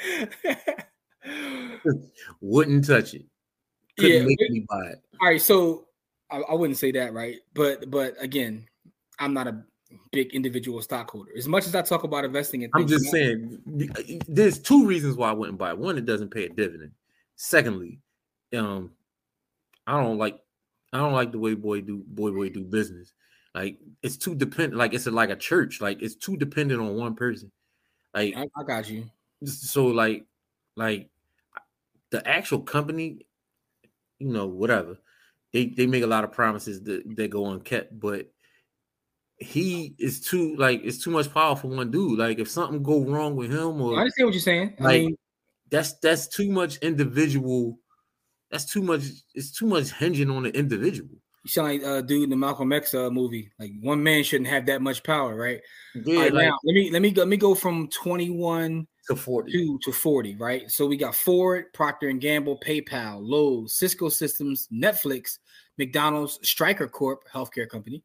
it. 0.04 1.96
Wouldn't 2.40 2.86
touch 2.86 3.14
it. 3.14 3.24
Couldn't 3.98 4.12
yeah, 4.12 4.26
make 4.26 4.50
me 4.50 4.66
buy 4.68 4.86
it. 4.90 5.02
All 5.20 5.28
right, 5.28 5.40
so 5.40 5.86
I, 6.30 6.38
I, 6.38 6.54
wouldn't 6.54 6.78
say 6.78 6.92
that, 6.92 7.14
right? 7.14 7.36
But 7.54 7.90
but 7.90 8.14
again, 8.20 8.66
I'm 9.18 9.32
not 9.32 9.46
a 9.46 9.62
big 10.12 10.32
individual 10.34 10.82
stockholder. 10.82 11.30
As 11.36 11.48
much 11.48 11.66
as 11.66 11.74
I 11.74 11.82
talk 11.82 12.04
about 12.04 12.24
investing 12.24 12.62
in, 12.62 12.70
I'm 12.74 12.86
just 12.86 13.06
saying 13.06 13.58
there's 14.28 14.58
two 14.58 14.86
reasons 14.86 15.16
why 15.16 15.30
I 15.30 15.32
wouldn't 15.32 15.58
buy 15.58 15.70
it. 15.70 15.78
One, 15.78 15.96
it 15.96 16.04
doesn't 16.04 16.30
pay 16.30 16.44
a 16.44 16.48
dividend. 16.48 16.92
Secondly, 17.36 18.00
um, 18.56 18.90
I 19.86 20.02
don't 20.02 20.18
like 20.18 20.38
I 20.92 20.98
don't 20.98 21.12
like 21.12 21.32
the 21.32 21.38
way 21.38 21.54
boy 21.54 21.80
do 21.80 22.04
boy 22.06 22.30
boy 22.30 22.48
do 22.50 22.64
business. 22.64 23.12
Like 23.56 23.78
it's 24.02 24.18
too 24.18 24.34
dependent. 24.34 24.76
Like 24.76 24.92
it's 24.92 25.06
a, 25.06 25.10
like 25.10 25.30
a 25.30 25.36
church. 25.36 25.80
Like 25.80 26.02
it's 26.02 26.14
too 26.14 26.36
dependent 26.36 26.78
on 26.78 26.94
one 26.94 27.14
person. 27.14 27.50
Like 28.14 28.36
I, 28.36 28.46
I 28.54 28.64
got 28.64 28.90
you. 28.90 29.06
So 29.46 29.86
like 29.86 30.26
like 30.76 31.08
the 32.10 32.26
actual 32.28 32.60
company, 32.60 33.26
you 34.18 34.28
know, 34.28 34.46
whatever. 34.46 34.98
They 35.54 35.68
they 35.68 35.86
make 35.86 36.02
a 36.02 36.06
lot 36.06 36.22
of 36.22 36.32
promises 36.32 36.82
that 36.82 37.02
they 37.16 37.28
go 37.28 37.46
unkept, 37.46 37.98
but 37.98 38.30
he 39.38 39.94
is 39.98 40.20
too 40.20 40.54
like 40.56 40.82
it's 40.84 41.02
too 41.02 41.10
much 41.10 41.32
power 41.32 41.56
for 41.56 41.68
one 41.68 41.90
dude. 41.90 42.18
Like 42.18 42.38
if 42.38 42.50
something 42.50 42.82
go 42.82 43.06
wrong 43.06 43.36
with 43.36 43.50
him, 43.50 43.80
or 43.80 43.94
I 43.94 44.00
understand 44.00 44.26
what 44.26 44.34
you're 44.34 44.40
saying. 44.42 44.74
Like 44.78 44.94
I 44.94 44.98
mean, 44.98 45.18
that's 45.70 45.94
that's 46.00 46.28
too 46.28 46.50
much 46.50 46.76
individual. 46.78 47.78
That's 48.50 48.66
too 48.66 48.82
much. 48.82 49.04
It's 49.34 49.50
too 49.50 49.66
much 49.66 49.92
hinging 49.92 50.30
on 50.30 50.42
the 50.42 50.54
individual. 50.54 51.16
You 51.46 51.50
sound 51.50 51.68
like 51.68 51.84
uh, 51.84 52.00
dude 52.00 52.24
in 52.24 52.30
the 52.30 52.36
Malcolm 52.36 52.72
X 52.72 52.92
uh, 52.92 53.08
movie. 53.08 53.52
Like 53.60 53.70
one 53.80 54.02
man 54.02 54.24
shouldn't 54.24 54.50
have 54.50 54.66
that 54.66 54.82
much 54.82 55.04
power, 55.04 55.36
right? 55.36 55.60
Yeah. 55.94 56.22
Right, 56.22 56.34
like, 56.34 56.48
now 56.48 56.58
let 56.64 56.72
me 56.74 56.90
let 56.90 57.02
me 57.02 57.12
go, 57.12 57.20
let 57.20 57.28
me 57.28 57.36
go 57.36 57.54
from 57.54 57.88
21 57.90 58.84
to 59.06 59.14
40 59.14 59.52
to, 59.52 59.78
to 59.84 59.92
40, 59.92 60.34
right? 60.34 60.68
So 60.68 60.88
we 60.88 60.96
got 60.96 61.14
Ford, 61.14 61.72
Procter 61.72 62.08
and 62.08 62.20
Gamble, 62.20 62.58
PayPal, 62.58 63.20
Lowe's, 63.22 63.74
Cisco 63.74 64.08
Systems, 64.08 64.66
Netflix, 64.74 65.38
McDonald's, 65.78 66.40
Stryker 66.42 66.88
Corp, 66.88 67.22
healthcare 67.32 67.68
company, 67.68 68.02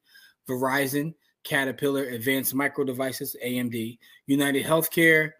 Verizon, 0.48 1.16
Caterpillar, 1.44 2.04
Advanced 2.04 2.54
Micro 2.54 2.84
Devices, 2.84 3.36
AMD, 3.44 3.98
United 4.28 4.64
Healthcare, 4.64 5.32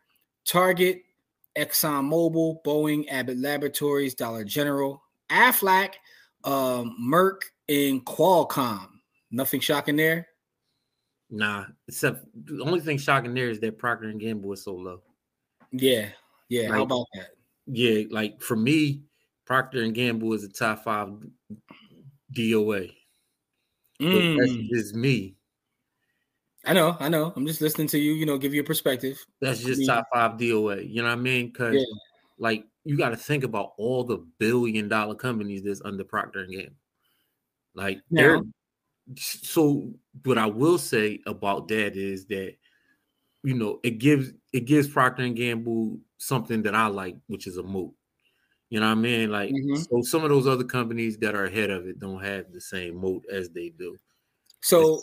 Target, 0.44 1.04
Exxon 1.56 2.10
ExxonMobil, 2.10 2.64
Boeing, 2.66 3.06
Abbott 3.12 3.38
Laboratories, 3.38 4.16
Dollar 4.16 4.44
General, 4.44 5.04
Aflac, 5.30 5.94
um, 6.44 6.98
Merck, 7.00 7.42
in 7.72 8.02
Qualcomm. 8.02 8.88
Nothing 9.32 9.62
shocking 9.62 9.96
there. 9.96 10.28
Nah, 11.30 11.66
except 11.88 12.26
the 12.46 12.62
only 12.64 12.82
thing 12.82 12.98
shocking 12.98 13.34
there 13.34 13.50
is 13.50 13.60
that 13.62 13.80
Procter 13.80 14.10
and 14.10 14.20
Gamble 14.20 14.52
is 14.52 14.64
so 14.66 14.74
low. 14.74 15.02
Yeah, 15.72 16.10
yeah. 16.50 16.64
Like- 16.64 16.72
How 16.74 16.84
about 16.84 17.06
that? 17.16 17.28
Yeah, 17.68 18.04
like 18.10 18.42
for 18.42 18.58
me, 18.58 19.04
Procter 19.46 19.84
and 19.84 19.96
Gamble 19.96 20.34
is 20.34 20.44
a 20.44 20.50
top 20.50 20.84
five 20.84 21.08
DOA. 22.34 22.92
But 24.00 24.10
that's 24.10 24.52
Mm, 24.52 24.68
just 24.70 24.96
me. 24.96 25.36
I 26.66 26.74
know, 26.74 26.98
I 27.00 27.08
know. 27.08 27.32
I'm 27.36 27.48
just 27.48 27.62
listening 27.62 27.88
to 27.88 27.98
you. 28.00 28.14
You 28.14 28.26
know, 28.26 28.38
give 28.38 28.54
you 28.54 28.62
a 28.62 28.66
perspective. 28.66 29.24
That's 29.40 29.64
I 29.64 29.68
just 29.68 29.80
mean- 29.80 29.88
top 29.88 30.08
five 30.14 30.38
DOA. 30.38 30.82
You 30.90 31.02
know 31.02 31.08
what 31.08 31.14
I 31.18 31.22
mean? 31.22 31.48
Because 31.48 31.76
Yeah. 31.76 31.84
like 32.40 32.66
you 32.84 32.98
got 32.98 33.10
to 33.10 33.18
think 33.18 33.44
about 33.46 33.74
all 33.78 34.04
the 34.04 34.18
billion 34.40 34.90
dollar 34.90 35.16
companies 35.16 35.62
that's 35.64 35.82
under 35.86 36.04
Procter 36.04 36.42
and 36.42 36.52
Gamble. 36.52 36.76
Like 37.74 38.02
they're 38.10 38.42
so 39.18 39.92
what 40.24 40.38
I 40.38 40.46
will 40.46 40.78
say 40.78 41.20
about 41.26 41.68
that 41.70 41.96
is 41.96 42.26
that 42.28 42.56
you 43.44 43.54
know 43.54 43.80
it 43.84 43.98
gives 43.98 44.32
it 44.54 44.66
gives 44.66 44.88
Procter 44.88 45.24
and 45.24 45.36
Gamble 45.36 46.00
something 46.18 46.62
that 46.64 46.76
I 46.76 46.88
like, 46.88 47.16
which 47.28 47.48
is 47.48 47.58
a 47.58 47.64
moat. 47.64 47.94
You 48.70 48.80
know 48.80 48.86
what 48.88 48.92
I 48.98 49.02
mean? 49.02 49.32
Like 49.32 49.52
Mhm. 49.52 49.86
so 49.90 50.02
some 50.02 50.24
of 50.24 50.30
those 50.30 50.48
other 50.48 50.64
companies 50.64 51.18
that 51.20 51.36
are 51.36 51.46
ahead 51.46 51.70
of 51.70 51.88
it 51.88 52.00
don't 52.00 52.24
have 52.24 52.52
the 52.54 52.62
same 52.62 52.96
moat 52.96 53.24
as 53.32 53.50
they 53.50 53.70
do. 53.70 53.98
So, 54.62 55.02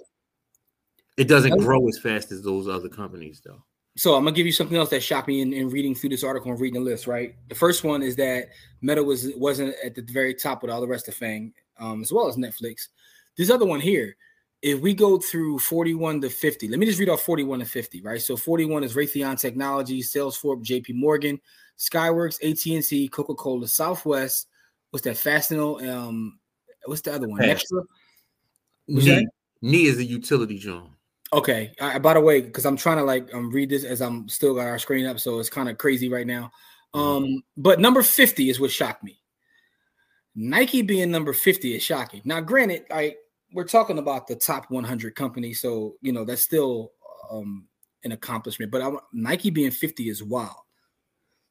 It 1.16 1.26
doesn't 1.26 1.58
grow 1.58 1.88
as 1.88 1.98
fast 1.98 2.30
as 2.30 2.42
those 2.42 2.68
other 2.68 2.88
companies 2.88 3.40
though. 3.44 3.64
so 3.96 4.14
I'm 4.14 4.22
gonna 4.22 4.37
give 4.37 4.46
you 4.46 4.52
something 4.52 4.76
else 4.76 4.90
that 4.90 5.02
shocked 5.02 5.26
me 5.26 5.40
in, 5.40 5.52
in 5.52 5.68
reading 5.68 5.94
through 5.94 6.10
this 6.10 6.22
article 6.22 6.52
and 6.52 6.60
reading 6.60 6.82
the 6.82 6.88
list. 6.88 7.06
Right, 7.08 7.34
the 7.48 7.56
first 7.56 7.82
one 7.82 8.02
is 8.02 8.14
that 8.16 8.50
Meta 8.80 9.02
was 9.02 9.34
wasn't 9.37 9.75
at 9.84 9.96
the 9.96 10.02
very 10.02 10.32
top 10.34 10.62
with 10.62 10.70
all 10.70 10.80
the 10.80 10.87
rest 10.87 11.08
of 11.08 11.14
Fang, 11.14 11.52
um, 11.78 12.02
as 12.02 12.12
well 12.12 12.28
as 12.28 12.37
Netflix. 12.37 12.88
This 13.37 13.50
other 13.50 13.66
one 13.66 13.80
here, 13.80 14.16
if 14.62 14.80
we 14.80 14.94
go 14.94 15.18
through 15.18 15.61
41 15.61 16.20
to 16.23 16.30
50, 16.30 16.68
let 16.68 16.78
me 16.78 16.87
just 16.87 16.99
read 16.99 17.08
off 17.08 17.23
41 17.23 17.61
to 17.61 17.64
50. 17.64 18.02
Right, 18.02 18.20
so 18.20 18.37
41 18.37 18.85
is 18.85 18.94
Raytheon 18.94 19.40
Technologies, 19.40 20.12
Salesforce, 20.12 20.62
J.P. 20.62 20.94
Morgan, 20.94 21.40
Skyworks, 21.78 22.37
AT&T, 22.42 23.08
Coca-Cola, 23.08 23.68
Southwest. 23.68 24.49
What's 24.90 25.04
that? 25.04 25.16
Fastenal. 25.16 25.87
Um, 25.88 26.38
what's 26.87 27.02
the 27.02 27.14
other 27.14 27.28
one? 27.28 27.40
Fast. 27.40 27.66
NextEra. 27.73 27.85
What's? 28.87 29.06
Knee, 29.06 29.28
knee 29.62 29.87
is 29.87 29.99
a 29.99 30.04
utility 30.04 30.58
John. 30.58 30.90
Okay. 31.32 31.73
I, 31.80 31.99
by 31.99 32.14
the 32.14 32.20
way, 32.20 32.40
because 32.40 32.64
I'm 32.64 32.76
trying 32.76 32.97
to 32.97 33.04
like 33.04 33.32
um, 33.35 33.50
read 33.50 33.68
this 33.68 33.85
as 33.85 34.00
I'm 34.00 34.28
still 34.28 34.54
got 34.54 34.66
our 34.66 34.78
screen 34.78 35.06
up, 35.06 35.20
so 35.20 35.38
it's 35.38 35.50
kind 35.50 35.68
of 35.68 35.78
crazy 35.78 36.08
right 36.08 36.26
now. 36.26 36.50
Um, 36.94 37.42
but 37.56 37.80
number 37.80 38.02
50 38.02 38.49
is 38.49 38.58
what 38.58 38.70
shocked 38.70 39.04
me. 39.04 39.20
Nike 40.35 40.82
being 40.82 41.11
number 41.11 41.32
50 41.32 41.75
is 41.75 41.82
shocking. 41.82 42.23
Now, 42.25 42.40
granted, 42.40 42.85
I 42.90 43.16
we're 43.52 43.64
talking 43.64 43.99
about 43.99 44.26
the 44.26 44.37
top 44.37 44.70
100 44.70 45.14
companies, 45.14 45.61
so 45.61 45.97
you 46.00 46.12
know 46.12 46.25
that's 46.25 46.42
still 46.42 46.92
um, 47.30 47.66
an 48.04 48.12
accomplishment. 48.12 48.70
But 48.70 48.82
I, 48.82 48.92
Nike 49.12 49.50
being 49.50 49.70
50 49.70 50.08
is 50.08 50.23
wild. 50.23 50.54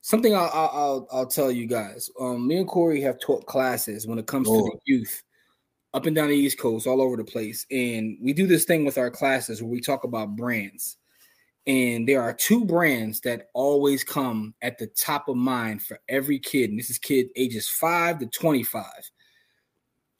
Something 0.01 0.35
I'll, 0.35 0.51
I'll 0.53 1.07
I'll 1.11 1.27
tell 1.27 1.51
you 1.51 1.67
guys. 1.67 2.09
Um, 2.19 2.47
me 2.47 2.57
and 2.57 2.67
Corey 2.67 3.01
have 3.01 3.19
taught 3.19 3.45
classes 3.45 4.07
when 4.07 4.19
it 4.19 4.27
comes 4.27 4.47
to 4.47 4.53
the 4.53 4.79
youth 4.85 5.23
up 5.93 6.05
and 6.05 6.15
down 6.15 6.29
the 6.29 6.35
East 6.35 6.59
Coast, 6.59 6.87
all 6.87 7.01
over 7.01 7.17
the 7.17 7.23
place. 7.23 7.65
And 7.71 8.17
we 8.21 8.31
do 8.31 8.47
this 8.47 8.65
thing 8.65 8.85
with 8.85 8.97
our 8.97 9.09
classes 9.09 9.61
where 9.61 9.71
we 9.71 9.81
talk 9.81 10.03
about 10.03 10.35
brands. 10.35 10.97
And 11.67 12.07
there 12.07 12.21
are 12.21 12.33
two 12.33 12.63
brands 12.63 13.19
that 13.21 13.49
always 13.53 14.01
come 14.01 14.53
at 14.61 14.77
the 14.77 14.87
top 14.87 15.27
of 15.27 15.35
mind 15.35 15.83
for 15.83 15.99
every 16.07 16.39
kid. 16.39 16.69
And 16.69 16.79
this 16.79 16.89
is 16.89 16.97
kid 16.97 17.27
ages 17.35 17.67
5 17.67 18.19
to 18.19 18.25
25. 18.27 18.85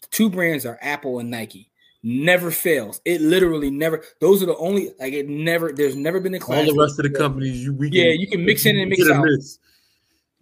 The 0.01 0.07
two 0.11 0.29
brands 0.29 0.65
are 0.65 0.77
Apple 0.81 1.19
and 1.19 1.31
Nike. 1.31 1.71
Never 2.03 2.51
fails. 2.51 3.01
It 3.05 3.21
literally 3.21 3.71
never. 3.71 4.03
Those 4.19 4.43
are 4.43 4.45
the 4.45 4.57
only 4.57 4.91
like 4.99 5.13
it 5.13 5.27
never. 5.27 5.71
There's 5.71 5.95
never 5.95 6.19
been 6.19 6.35
a 6.35 6.39
class. 6.39 6.67
All 6.67 6.75
the 6.75 6.79
rest 6.79 6.99
of 6.99 7.03
the 7.03 7.17
companies 7.17 7.63
you 7.63 7.73
we 7.73 7.89
Yeah, 7.89 8.11
you 8.11 8.27
can 8.27 8.45
mix 8.45 8.65
in 8.65 8.77
and 8.77 8.89
mix 8.89 9.09
out. 9.09 9.25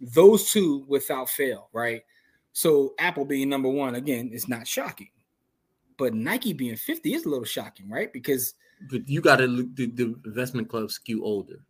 those 0.00 0.50
two 0.50 0.84
without 0.86 1.30
fail, 1.30 1.68
right? 1.72 2.02
So 2.52 2.94
Apple 2.98 3.24
being 3.24 3.48
number 3.48 3.68
one 3.68 3.94
again 3.94 4.30
is 4.32 4.48
not 4.48 4.66
shocking, 4.66 5.10
but 5.98 6.14
Nike 6.14 6.52
being 6.52 6.76
50 6.76 7.14
is 7.14 7.24
a 7.24 7.28
little 7.28 7.44
shocking, 7.44 7.88
right? 7.88 8.12
Because 8.12 8.54
But 8.90 9.08
you 9.08 9.20
got 9.20 9.36
to 9.36 9.46
look 9.46 9.74
the, 9.74 9.86
the 9.86 10.14
investment 10.24 10.68
club 10.68 10.90
skew 10.90 11.24
older. 11.24 11.60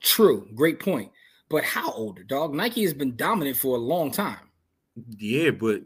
true, 0.00 0.48
great 0.54 0.80
point. 0.80 1.10
But 1.48 1.64
how 1.64 1.92
older, 1.92 2.22
dog? 2.22 2.54
Nike 2.54 2.82
has 2.82 2.94
been 2.94 3.16
dominant 3.16 3.56
for 3.56 3.76
a 3.76 3.80
long 3.80 4.10
time. 4.10 4.38
Yeah, 5.18 5.50
but 5.50 5.82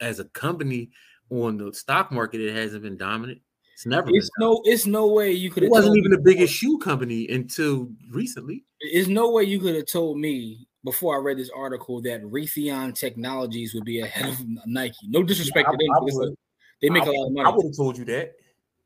as 0.00 0.20
a 0.20 0.24
company 0.26 0.90
on 1.30 1.58
the 1.58 1.72
stock 1.72 2.10
market, 2.10 2.40
it 2.40 2.54
hasn't 2.54 2.82
been 2.82 2.96
dominant. 2.96 3.40
It's 3.74 3.86
never. 3.86 4.08
It's 4.10 4.30
no, 4.38 4.60
it's 4.64 4.86
no 4.86 5.06
way 5.08 5.32
you 5.32 5.50
could 5.50 5.62
It 5.64 5.70
wasn't 5.70 5.96
even 5.96 6.12
the 6.12 6.18
biggest 6.18 6.54
shoe 6.54 6.78
company 6.78 7.28
until 7.28 7.90
recently. 8.10 8.64
There's 8.92 9.08
no 9.08 9.30
way 9.30 9.44
you 9.44 9.60
could 9.60 9.74
have 9.74 9.86
told 9.86 10.18
me 10.18 10.66
before 10.84 11.16
I 11.16 11.20
read 11.20 11.38
this 11.38 11.50
article 11.54 12.00
that 12.02 12.22
Raytheon 12.22 12.94
Technologies 12.94 13.74
would 13.74 13.84
be 13.84 14.00
ahead 14.00 14.28
of 14.28 14.38
Nike. 14.66 14.96
No 15.08 15.22
disrespect 15.22 15.68
to 15.70 15.76
them, 15.76 15.90
I- 15.92 15.98
I 15.98 16.00
would- 16.00 16.36
they 16.80 16.90
make 16.90 17.04
I, 17.04 17.06
a 17.06 17.12
lot 17.12 17.26
of 17.28 17.32
money. 17.32 17.48
I 17.48 17.54
would 17.54 17.66
have 17.66 17.76
told 17.76 17.96
you 17.96 18.04
that. 18.06 18.32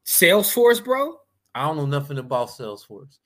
Salesforce, 0.07 0.83
bro. 0.83 1.17
I 1.55 1.67
don't 1.67 1.77
know 1.77 1.87
nothing 1.87 2.19
about 2.19 2.49
Salesforce, 2.49 3.19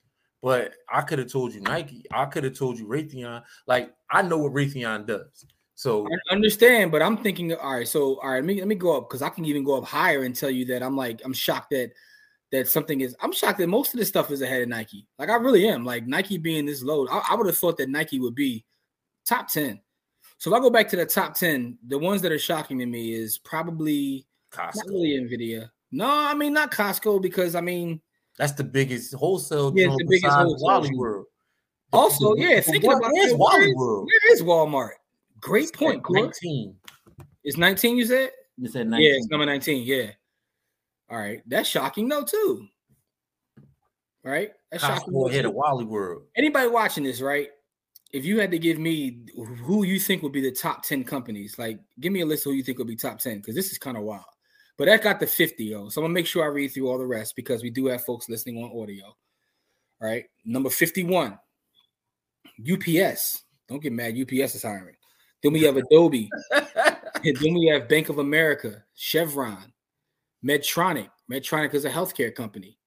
but 0.42 0.72
I 0.88 1.02
could 1.02 1.18
have 1.18 1.30
told 1.30 1.52
you 1.52 1.60
Nike. 1.60 2.04
I 2.12 2.24
could 2.26 2.44
have 2.44 2.56
told 2.56 2.78
you 2.78 2.86
Raytheon. 2.86 3.42
Like 3.66 3.92
I 4.10 4.22
know 4.22 4.38
what 4.38 4.52
Raytheon 4.52 5.06
does. 5.06 5.46
So 5.74 6.06
I 6.06 6.34
understand, 6.34 6.92
but 6.92 7.02
I'm 7.02 7.16
thinking, 7.16 7.54
all 7.54 7.74
right, 7.74 7.88
so 7.88 8.20
all 8.20 8.30
right, 8.30 8.36
let 8.36 8.44
me 8.44 8.58
let 8.58 8.68
me 8.68 8.74
go 8.74 8.96
up 8.96 9.08
because 9.08 9.22
I 9.22 9.30
can 9.30 9.44
even 9.44 9.64
go 9.64 9.78
up 9.78 9.84
higher 9.84 10.24
and 10.24 10.36
tell 10.36 10.50
you 10.50 10.64
that 10.66 10.82
I'm 10.82 10.96
like 10.96 11.20
I'm 11.24 11.32
shocked 11.32 11.70
that 11.70 11.92
that 12.52 12.68
something 12.68 13.00
is 13.00 13.16
I'm 13.20 13.32
shocked 13.32 13.58
that 13.58 13.68
most 13.68 13.94
of 13.94 13.98
this 13.98 14.08
stuff 14.08 14.30
is 14.30 14.42
ahead 14.42 14.62
of 14.62 14.68
Nike. 14.68 15.06
Like 15.18 15.30
I 15.30 15.36
really 15.36 15.68
am. 15.68 15.84
Like 15.84 16.06
Nike 16.06 16.38
being 16.38 16.66
this 16.66 16.82
low, 16.82 17.06
I, 17.08 17.22
I 17.30 17.34
would 17.34 17.46
have 17.46 17.58
thought 17.58 17.76
that 17.78 17.88
Nike 17.88 18.20
would 18.20 18.34
be 18.34 18.64
top 19.26 19.48
10. 19.48 19.80
So 20.38 20.50
if 20.50 20.58
I 20.58 20.60
go 20.60 20.70
back 20.70 20.88
to 20.88 20.96
the 20.96 21.06
top 21.06 21.34
10, 21.34 21.78
the 21.88 21.98
ones 21.98 22.22
that 22.22 22.32
are 22.32 22.38
shocking 22.38 22.78
to 22.78 22.86
me 22.86 23.12
is 23.12 23.38
probably 23.38 24.26
not 24.56 24.72
Costco. 24.74 24.88
really 24.88 25.18
Nvidia. 25.20 25.70
No, 25.92 26.06
I 26.08 26.34
mean 26.34 26.52
not 26.52 26.70
Costco 26.70 27.20
because 27.22 27.54
I 27.54 27.60
mean 27.60 28.00
That's 28.38 28.52
the 28.52 28.64
biggest 28.64 29.14
wholesale. 29.14 29.72
Yeah, 29.76 29.88
the 29.88 30.06
biggest 30.08 30.34
wholesale 30.34 30.56
Wally. 30.66 30.90
World. 30.94 31.26
also, 31.92 32.34
yeah, 32.36 32.56
But 32.56 32.64
thinking 32.66 32.92
about 32.92 33.10
is 33.16 33.32
it, 33.32 33.38
Wally 33.38 33.74
World? 33.74 34.06
where 34.06 34.32
is 34.32 34.42
Walmart? 34.42 34.92
Great 35.40 35.64
It's 35.68 35.72
point, 35.72 36.02
Corey. 36.02 36.22
19. 36.22 36.76
It's 37.44 37.56
19, 37.56 37.96
you 37.96 38.04
said? 38.04 38.30
It's 38.62 38.76
at 38.76 38.84
Yeah, 38.84 38.90
19. 38.90 39.14
it's 39.16 39.28
number 39.28 39.46
19. 39.46 39.82
Yeah. 39.86 40.10
All 41.10 41.18
right. 41.18 41.42
That's 41.46 41.68
shocking 41.68 42.08
though, 42.08 42.22
too. 42.24 42.66
Right? 44.22 44.50
That's 44.70 44.84
shocking. 44.84 45.12
Costco 45.14 45.22
though, 45.24 45.28
ahead 45.28 45.44
of 45.46 45.54
Wally 45.54 45.84
World. 45.84 46.22
Anybody 46.36 46.68
watching 46.68 47.04
this, 47.04 47.20
right? 47.20 47.48
If 48.12 48.24
you 48.24 48.38
had 48.40 48.50
to 48.50 48.58
give 48.58 48.78
me 48.78 49.20
who 49.64 49.84
you 49.84 49.98
think 49.98 50.22
would 50.22 50.32
be 50.32 50.40
the 50.42 50.50
top 50.52 50.84
10 50.84 51.04
companies, 51.04 51.58
like 51.58 51.78
give 52.00 52.12
me 52.12 52.20
a 52.20 52.26
list 52.26 52.44
of 52.46 52.50
who 52.52 52.56
you 52.56 52.62
think 52.62 52.78
would 52.78 52.86
be 52.86 52.96
top 52.96 53.18
10, 53.18 53.38
because 53.38 53.54
this 53.54 53.70
is 53.72 53.78
kind 53.78 53.96
of 53.96 54.02
wild. 54.02 54.24
But 54.80 54.86
that 54.86 55.02
got 55.02 55.20
the 55.20 55.26
50, 55.26 55.62
yo. 55.62 55.90
So 55.90 56.00
I'm 56.00 56.04
gonna 56.04 56.14
make 56.14 56.26
sure 56.26 56.42
I 56.42 56.46
read 56.46 56.68
through 56.68 56.88
all 56.88 56.96
the 56.96 57.04
rest 57.04 57.36
because 57.36 57.62
we 57.62 57.68
do 57.68 57.84
have 57.88 58.02
folks 58.02 58.30
listening 58.30 58.64
on 58.64 58.82
audio. 58.82 59.04
All 59.04 60.08
right. 60.08 60.24
Number 60.46 60.70
51, 60.70 61.38
UPS. 62.72 63.42
Don't 63.68 63.82
get 63.82 63.92
mad. 63.92 64.16
UPS 64.18 64.54
is 64.54 64.62
hiring. 64.62 64.94
Then 65.42 65.52
we 65.52 65.64
have 65.64 65.76
Adobe. 65.76 66.30
Then 67.22 67.52
we 67.52 67.66
have 67.66 67.90
Bank 67.90 68.08
of 68.08 68.20
America, 68.20 68.82
Chevron, 68.94 69.70
Medtronic. 70.42 71.10
Medtronic 71.30 71.74
is 71.74 71.84
a 71.84 71.90
healthcare 71.90 72.34
company. 72.34 72.78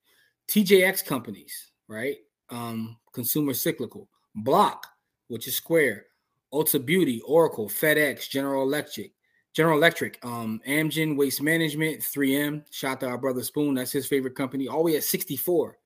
TJX 0.49 1.05
companies, 1.05 1.53
right? 1.87 2.15
Um, 2.49 2.97
consumer 3.13 3.53
cyclical. 3.53 4.09
Block, 4.33 4.87
which 5.27 5.47
is 5.47 5.55
Square, 5.55 6.05
Ulta 6.51 6.83
Beauty, 6.83 7.21
Oracle, 7.27 7.69
FedEx, 7.69 8.27
General 8.27 8.63
Electric, 8.63 9.11
General 9.53 9.77
Electric, 9.77 10.19
um, 10.25 10.59
Amgen, 10.67 11.15
Waste 11.15 11.41
Management, 11.41 12.01
3M. 12.01 12.63
Shout 12.71 12.93
out 12.93 12.99
to 13.01 13.07
our 13.07 13.17
brother 13.17 13.43
Spoon, 13.43 13.75
that's 13.75 13.91
his 13.91 14.07
favorite 14.07 14.35
company. 14.35 14.67
All 14.67 14.79
the 14.79 14.91
way 14.91 14.97
at 14.97 15.03
64. 15.03 15.77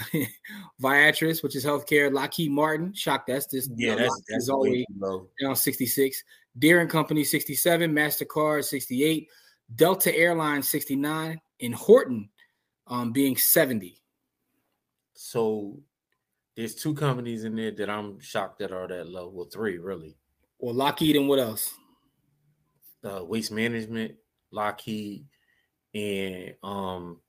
Viatris, 0.82 1.42
which 1.42 1.56
is 1.56 1.64
healthcare, 1.64 2.12
Lockheed 2.12 2.50
Martin, 2.50 2.92
shock 2.94 3.26
that's 3.26 3.46
this. 3.46 3.68
yeah, 3.76 3.94
that's 3.94 4.22
that's 4.28 4.44
is 4.44 4.50
way 4.50 4.86
always 4.98 5.26
down 5.40 5.56
66. 5.56 6.24
Deere 6.58 6.80
and 6.80 6.90
Company 6.90 7.22
67, 7.22 7.92
MasterCard 7.92 8.64
68, 8.64 9.28
Delta 9.76 10.14
Airlines 10.16 10.68
69, 10.68 11.40
and 11.60 11.74
Horton 11.74 12.28
um, 12.86 13.12
being 13.12 13.36
70. 13.36 14.02
So 15.14 15.78
there's 16.56 16.74
two 16.74 16.94
companies 16.94 17.44
in 17.44 17.54
there 17.54 17.70
that 17.70 17.88
I'm 17.88 18.18
shocked 18.20 18.58
that 18.58 18.72
are 18.72 18.88
that 18.88 19.08
low. 19.08 19.28
Well, 19.28 19.46
three 19.46 19.78
really. 19.78 20.16
Well, 20.58 20.74
Lockheed 20.74 21.16
and 21.16 21.28
what 21.28 21.38
else? 21.38 21.74
Uh, 23.04 23.24
Waste 23.24 23.52
Management, 23.52 24.14
Lockheed, 24.50 25.26
and 25.94 26.54
um 26.62 27.20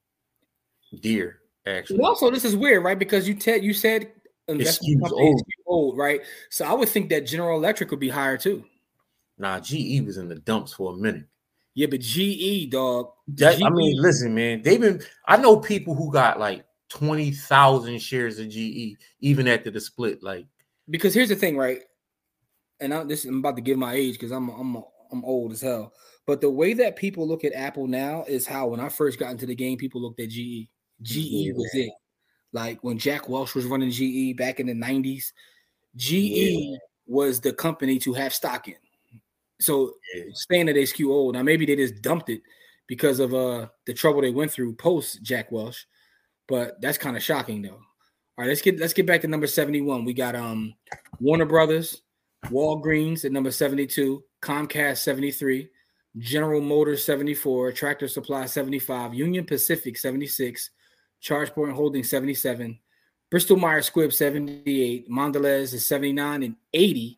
Deere. 0.99 1.39
Actually, 1.65 2.01
also, 2.01 2.31
this 2.31 2.43
is 2.43 2.55
weird, 2.55 2.83
right? 2.83 2.97
Because 2.97 3.27
you 3.27 3.35
te- 3.35 3.57
you 3.57 3.73
said 3.73 4.11
investment 4.47 5.11
old. 5.13 5.41
old, 5.65 5.97
right? 5.97 6.21
So 6.49 6.65
I 6.65 6.73
would 6.73 6.89
think 6.89 7.09
that 7.09 7.21
General 7.21 7.57
Electric 7.57 7.91
would 7.91 7.99
be 7.99 8.09
higher 8.09 8.37
too. 8.37 8.65
nah, 9.37 9.59
GE 9.59 10.01
was 10.05 10.17
in 10.17 10.27
the 10.27 10.35
dumps 10.35 10.73
for 10.73 10.93
a 10.93 10.97
minute. 10.97 11.25
Yeah, 11.73 11.87
but 11.87 12.01
GE, 12.01 12.69
dog. 12.69 13.11
That, 13.35 13.61
I 13.63 13.69
mean, 13.69 14.01
listen, 14.01 14.35
man, 14.35 14.61
they've 14.61 14.81
been. 14.81 15.01
I 15.25 15.37
know 15.37 15.57
people 15.57 15.95
who 15.95 16.11
got 16.11 16.39
like 16.39 16.65
twenty 16.89 17.31
thousand 17.31 18.01
shares 18.01 18.39
of 18.39 18.49
GE, 18.49 18.97
even 19.21 19.47
after 19.47 19.71
the 19.71 19.79
split. 19.79 20.21
Like, 20.21 20.47
because 20.89 21.13
here's 21.13 21.29
the 21.29 21.35
thing, 21.35 21.55
right? 21.55 21.79
And 22.79 22.93
I, 22.93 23.03
this 23.03 23.23
I'm 23.25 23.39
about 23.39 23.55
to 23.55 23.61
give 23.61 23.77
my 23.77 23.93
age 23.93 24.15
because 24.15 24.31
I'm 24.31 24.49
I'm 24.49 24.83
I'm 25.11 25.25
old 25.25 25.51
as 25.51 25.61
hell. 25.61 25.93
But 26.25 26.41
the 26.41 26.49
way 26.49 26.73
that 26.73 26.95
people 26.95 27.27
look 27.27 27.43
at 27.43 27.53
Apple 27.53 27.87
now 27.87 28.23
is 28.27 28.45
how 28.45 28.67
when 28.67 28.79
I 28.79 28.89
first 28.89 29.19
got 29.19 29.31
into 29.31 29.45
the 29.45 29.55
game, 29.55 29.77
people 29.77 30.01
looked 30.01 30.19
at 30.19 30.29
GE. 30.29 30.67
GE 31.01 31.17
yeah. 31.17 31.53
was 31.53 31.71
it. 31.73 31.91
Like 32.53 32.83
when 32.83 32.97
Jack 32.97 33.29
Welch 33.29 33.55
was 33.55 33.65
running 33.65 33.91
GE 33.91 34.37
back 34.37 34.59
in 34.59 34.67
the 34.67 34.73
90s, 34.73 35.31
GE 35.95 36.11
yeah. 36.11 36.77
was 37.07 37.39
the 37.39 37.53
company 37.53 37.97
to 37.99 38.13
have 38.13 38.33
stock 38.33 38.67
in. 38.67 38.75
So 39.59 39.93
yeah. 40.15 40.23
saying 40.49 40.65
that 40.67 40.73
they 40.73 40.85
skew 40.85 41.11
old, 41.11 41.35
now 41.35 41.43
maybe 41.43 41.65
they 41.65 41.75
just 41.75 42.01
dumped 42.01 42.29
it 42.29 42.41
because 42.87 43.19
of 43.19 43.33
uh 43.33 43.67
the 43.85 43.93
trouble 43.93 44.21
they 44.21 44.31
went 44.31 44.51
through 44.51 44.75
post 44.75 45.21
Jack 45.21 45.51
Welch, 45.51 45.87
but 46.47 46.81
that's 46.81 46.97
kind 46.97 47.15
of 47.15 47.23
shocking 47.23 47.61
though. 47.61 47.69
All 47.71 47.79
right, 48.37 48.47
let's 48.47 48.61
get 48.61 48.79
let's 48.79 48.93
get 48.93 49.05
back 49.05 49.21
to 49.21 49.27
number 49.27 49.47
71. 49.47 50.03
We 50.03 50.13
got 50.13 50.35
um 50.35 50.73
Warner 51.19 51.45
Brothers, 51.45 52.01
Walgreens 52.45 53.25
at 53.25 53.31
number 53.31 53.51
72, 53.51 54.23
Comcast 54.41 54.97
73, 54.97 55.69
General 56.17 56.61
Motors 56.61 57.05
74, 57.05 57.71
Tractor 57.71 58.07
Supply 58.07 58.45
75, 58.45 59.13
Union 59.13 59.45
Pacific 59.45 59.97
76, 59.97 60.71
ChargePoint 61.23 61.73
Holdings 61.73 62.09
77, 62.09 62.79
Bristol 63.29 63.57
Myers 63.57 63.89
Squibb 63.89 64.11
78, 64.11 65.09
Mondelez 65.09 65.73
is 65.73 65.85
79, 65.85 66.43
and 66.43 66.55
80 66.73 67.17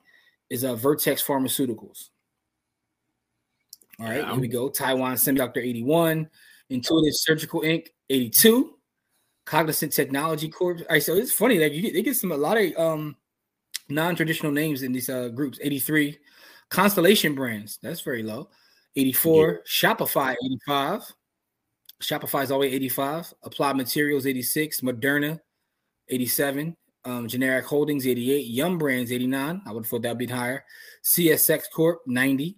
is 0.50 0.64
uh, 0.64 0.76
Vertex 0.76 1.24
Pharmaceuticals. 1.24 2.10
All 4.00 4.06
right, 4.08 4.18
yeah, 4.18 4.32
here 4.32 4.42
we 4.42 4.48
go. 4.48 4.70
Taiwan 4.70 5.16
Semiconductor 5.16 5.58
81, 5.58 6.30
Intuitive 6.70 7.16
Surgical 7.16 7.62
Inc. 7.62 7.88
82, 8.10 8.76
Cognizant 9.46 9.94
Technology 9.94 10.50
Corp. 10.50 10.80
All 10.80 10.86
right, 10.90 11.02
so 11.02 11.16
it's 11.16 11.32
funny 11.32 11.58
that 11.60 11.72
you 11.72 11.82
get 11.82 11.94
they 11.94 12.02
get 12.02 12.16
some 12.16 12.32
a 12.32 12.38
lot 12.38 12.58
of 12.58 12.76
um 12.78 13.16
non-traditional 13.94 14.52
names 14.52 14.84
in 14.84 14.92
these 14.92 15.10
uh, 15.10 15.30
groups. 15.30 15.60
83, 15.62 16.18
Constellation 16.70 17.36
Brands, 17.36 17.80
that's 17.82 18.02
very 18.02 18.24
low. 18.24 18.50
84, 18.96 19.52
yeah. 19.52 19.58
Shopify 19.68 20.36
85. 20.68 21.14
Shopify 22.02 22.44
is 22.44 22.52
always 22.52 22.74
85. 22.74 23.34
Applied 23.44 23.78
Materials 23.78 24.26
86. 24.26 24.82
Moderna 24.82 25.40
87. 26.10 26.76
Um, 27.06 27.28
Generac 27.28 27.64
Holdings 27.64 28.08
88. 28.08 28.46
Yum 28.48 28.78
Brands 28.78 29.12
89. 29.12 29.62
I 29.66 29.72
would 29.72 29.84
have 29.84 29.90
thought 29.90 30.02
that'd 30.04 30.18
be 30.18 30.28
higher. 30.28 30.64
CSX 31.04 31.64
Corp 31.74 32.02
90. 32.08 32.58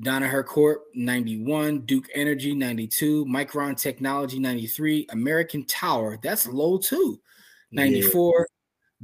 Danaher 0.00 0.44
Corp 0.44 0.84
91. 0.94 1.80
Duke 1.80 2.06
Energy 2.14 2.54
92. 2.54 3.24
Micron 3.26 3.76
Technology 3.76 4.38
93. 4.38 5.06
American 5.10 5.64
Tower 5.64 6.18
that's 6.22 6.46
low 6.46 6.78
too 6.78 7.20
94. 7.72 8.48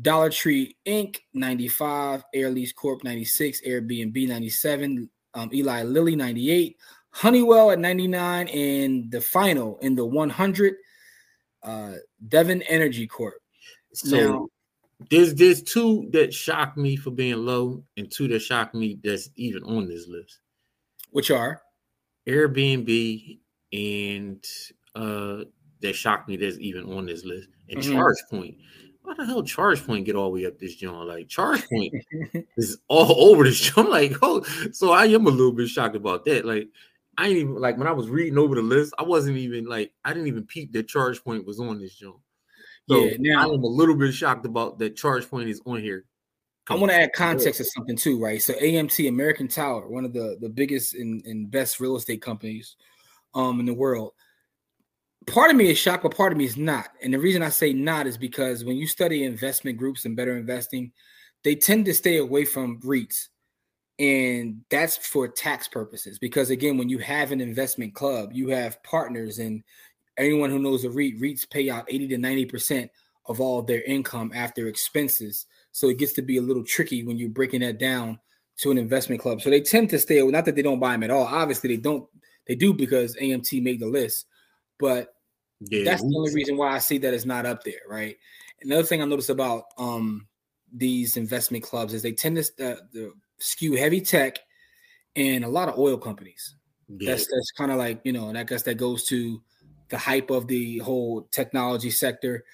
Dollar 0.00 0.30
Tree 0.30 0.76
Inc. 0.86 1.18
95. 1.32 2.24
Air 2.34 2.50
Lease 2.50 2.72
Corp 2.72 3.04
96. 3.04 3.62
Airbnb 3.66 4.28
97. 4.28 5.08
Um, 5.34 5.50
Eli 5.52 5.82
Lilly 5.82 6.16
98. 6.16 6.76
Honeywell 7.14 7.70
at 7.70 7.78
99, 7.78 8.48
and 8.48 9.08
the 9.08 9.20
final 9.20 9.78
in 9.78 9.94
the 9.94 10.04
100, 10.04 10.74
uh, 11.62 11.92
Devon 12.26 12.60
Energy 12.62 13.06
Corp. 13.06 13.34
So 13.92 14.16
now, 14.16 14.48
there's 15.10 15.32
there's 15.34 15.62
two 15.62 16.08
that 16.12 16.34
shocked 16.34 16.76
me 16.76 16.96
for 16.96 17.12
being 17.12 17.36
low, 17.36 17.84
and 17.96 18.10
two 18.10 18.26
that 18.28 18.40
shocked 18.40 18.74
me 18.74 18.98
that's 19.02 19.30
even 19.36 19.62
on 19.62 19.86
this 19.86 20.08
list. 20.08 20.40
Which 21.10 21.30
are 21.30 21.62
Airbnb 22.26 23.38
and 23.72 24.44
uh 24.96 25.44
that 25.82 25.94
shocked 25.94 26.28
me 26.28 26.36
that's 26.36 26.58
even 26.58 26.92
on 26.92 27.06
this 27.06 27.24
list. 27.24 27.48
And 27.68 27.80
mm-hmm. 27.80 27.96
ChargePoint. 27.96 28.56
Why 29.04 29.12
the 29.14 29.26
hell 29.26 29.42
charge 29.42 29.86
point 29.86 30.06
get 30.06 30.16
all 30.16 30.24
the 30.24 30.40
way 30.40 30.46
up 30.46 30.58
this 30.58 30.74
joint? 30.74 31.06
Like 31.06 31.28
charge 31.28 31.68
point 31.70 31.92
is 32.56 32.78
all 32.88 33.30
over 33.30 33.44
this. 33.44 33.76
I'm 33.76 33.90
like, 33.90 34.16
oh, 34.22 34.42
so 34.72 34.92
I 34.92 35.04
am 35.06 35.26
a 35.26 35.30
little 35.30 35.52
bit 35.52 35.68
shocked 35.68 35.94
about 35.94 36.24
that. 36.24 36.44
Like 36.44 36.68
I 37.18 37.28
ain't 37.28 37.36
even 37.36 37.54
like 37.56 37.76
when 37.76 37.86
I 37.86 37.92
was 37.92 38.08
reading 38.08 38.38
over 38.38 38.54
the 38.54 38.62
list, 38.62 38.94
I 38.98 39.02
wasn't 39.02 39.36
even 39.36 39.66
like 39.66 39.92
I 40.04 40.12
didn't 40.12 40.28
even 40.28 40.46
peep 40.46 40.72
that 40.72 40.88
charge 40.88 41.22
point 41.22 41.46
was 41.46 41.60
on 41.60 41.78
this 41.78 41.94
joint. 41.94 42.16
So 42.88 43.04
yeah, 43.04 43.16
now 43.18 43.52
I'm 43.52 43.62
a 43.62 43.66
little 43.66 43.94
bit 43.94 44.12
shocked 44.12 44.46
about 44.46 44.78
that 44.78 44.96
charge 44.96 45.28
point 45.28 45.48
is 45.48 45.60
on 45.66 45.80
here. 45.80 46.06
I 46.70 46.74
want 46.76 46.90
to 46.90 46.96
add 46.96 47.12
context 47.14 47.58
to 47.58 47.64
something 47.64 47.96
too, 47.96 48.18
right? 48.18 48.40
So 48.40 48.54
AMT, 48.54 49.06
American 49.06 49.48
Tower, 49.48 49.86
one 49.86 50.06
of 50.06 50.14
the 50.14 50.38
the 50.40 50.48
biggest 50.48 50.94
and, 50.94 51.24
and 51.26 51.50
best 51.50 51.78
real 51.78 51.96
estate 51.96 52.22
companies 52.22 52.76
um 53.34 53.60
in 53.60 53.66
the 53.66 53.74
world. 53.74 54.12
Part 55.26 55.50
of 55.50 55.56
me 55.56 55.70
is 55.70 55.78
shocked, 55.78 56.02
but 56.02 56.16
part 56.16 56.32
of 56.32 56.38
me 56.38 56.44
is 56.44 56.56
not. 56.56 56.88
And 57.02 57.14
the 57.14 57.18
reason 57.18 57.42
I 57.42 57.48
say 57.48 57.72
not 57.72 58.06
is 58.06 58.18
because 58.18 58.64
when 58.64 58.76
you 58.76 58.86
study 58.86 59.24
investment 59.24 59.78
groups 59.78 60.04
and 60.04 60.16
better 60.16 60.36
investing, 60.36 60.92
they 61.44 61.54
tend 61.54 61.84
to 61.86 61.94
stay 61.94 62.18
away 62.18 62.44
from 62.44 62.80
REITs. 62.80 63.28
And 63.98 64.62
that's 64.70 64.96
for 64.96 65.28
tax 65.28 65.68
purposes 65.68 66.18
because 66.18 66.50
again 66.50 66.76
when 66.76 66.88
you 66.88 66.98
have 66.98 67.30
an 67.30 67.40
investment 67.40 67.94
club 67.94 68.30
you 68.32 68.48
have 68.48 68.82
partners 68.82 69.38
and 69.38 69.62
anyone 70.18 70.50
who 70.50 70.58
knows 70.58 70.82
a 70.82 70.90
REIT 70.90 71.20
REITs 71.20 71.48
pay 71.48 71.70
out 71.70 71.84
80 71.86 72.08
to 72.08 72.18
90 72.18 72.46
percent 72.46 72.90
of 73.26 73.40
all 73.40 73.62
their 73.62 73.82
income 73.82 74.32
after 74.34 74.66
expenses. 74.66 75.46
So 75.70 75.88
it 75.90 75.98
gets 75.98 76.12
to 76.14 76.22
be 76.22 76.38
a 76.38 76.42
little 76.42 76.64
tricky 76.64 77.04
when 77.04 77.18
you're 77.18 77.28
breaking 77.28 77.60
that 77.60 77.78
down 77.78 78.18
to 78.58 78.72
an 78.72 78.78
investment 78.78 79.20
club. 79.20 79.40
So 79.40 79.48
they 79.48 79.60
tend 79.60 79.90
to 79.90 79.98
stay 80.00 80.20
not 80.26 80.44
that 80.46 80.56
they 80.56 80.62
don't 80.62 80.80
buy 80.80 80.90
them 80.90 81.04
at 81.04 81.10
all. 81.10 81.26
Obviously 81.26 81.76
they 81.76 81.80
don't 81.80 82.04
they 82.48 82.56
do 82.56 82.74
because 82.74 83.14
AMT 83.16 83.62
made 83.62 83.78
the 83.78 83.86
list 83.86 84.26
but 84.78 85.13
yeah, 85.70 85.84
that's 85.84 86.02
the 86.02 86.14
only 86.16 86.34
reason 86.34 86.56
why 86.56 86.74
I 86.74 86.78
see 86.78 86.98
that 86.98 87.14
it's 87.14 87.24
not 87.24 87.46
up 87.46 87.64
there 87.64 87.80
right 87.88 88.16
another 88.62 88.82
thing 88.82 89.02
I 89.02 89.04
noticed 89.04 89.30
about 89.30 89.64
um 89.78 90.26
these 90.74 91.16
investment 91.16 91.64
clubs 91.64 91.94
is 91.94 92.02
they 92.02 92.12
tend 92.12 92.36
to 92.36 92.72
uh, 92.72 92.76
the 92.92 93.12
skew 93.38 93.74
heavy 93.74 94.00
tech 94.00 94.38
and 95.16 95.44
a 95.44 95.48
lot 95.48 95.68
of 95.68 95.78
oil 95.78 95.96
companies. 95.96 96.56
Yeah. 96.88 97.12
That's 97.12 97.26
that's 97.26 97.52
kind 97.52 97.70
of 97.70 97.78
like 97.78 98.00
you 98.04 98.12
know, 98.12 98.28
and 98.28 98.36
I 98.36 98.42
guess 98.42 98.62
that 98.64 98.74
goes 98.74 99.04
to 99.04 99.40
the 99.88 99.98
hype 99.98 100.30
of 100.30 100.46
the 100.48 100.78
whole 100.78 101.28
technology 101.30 101.90
sector. 101.90 102.44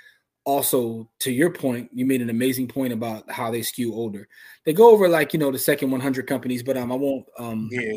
Also, 0.45 1.09
to 1.21 1.31
your 1.31 1.51
point, 1.51 1.91
you 1.93 2.07
made 2.07 2.23
an 2.23 2.31
amazing 2.31 2.67
point 2.67 2.93
about 2.93 3.31
how 3.31 3.51
they 3.51 3.63
skew 3.63 3.95
older. 3.95 4.27
They 4.65 4.73
go 4.73 4.91
over 4.91 5.09
like 5.09 5.33
you 5.33 5.39
know 5.39 5.51
the 5.51 5.59
second 5.59 5.91
100 5.91 6.27
companies, 6.27 6.63
but 6.63 6.77
um, 6.77 6.93
I 6.93 6.97
won't 6.97 7.27
um 7.39 7.69
yeah. 7.73 7.93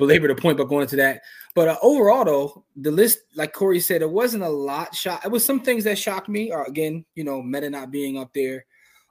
Belabor 0.00 0.26
the 0.26 0.34
point 0.34 0.58
by 0.58 0.64
going 0.64 0.82
into 0.82 0.96
that. 0.96 1.22
But 1.54 1.68
uh, 1.68 1.76
overall, 1.82 2.24
though, 2.24 2.64
the 2.76 2.90
list, 2.90 3.20
like 3.36 3.52
Corey 3.52 3.80
said, 3.80 4.02
it 4.02 4.10
wasn't 4.10 4.42
a 4.42 4.48
lot. 4.48 4.94
Shock. 4.94 5.24
It 5.24 5.30
was 5.30 5.44
some 5.44 5.60
things 5.60 5.84
that 5.84 5.98
shocked 5.98 6.28
me. 6.28 6.50
Or 6.50 6.64
again, 6.64 7.04
you 7.14 7.24
know, 7.24 7.42
Meta 7.42 7.70
not 7.70 7.90
being 7.90 8.18
up 8.18 8.32
there. 8.34 8.66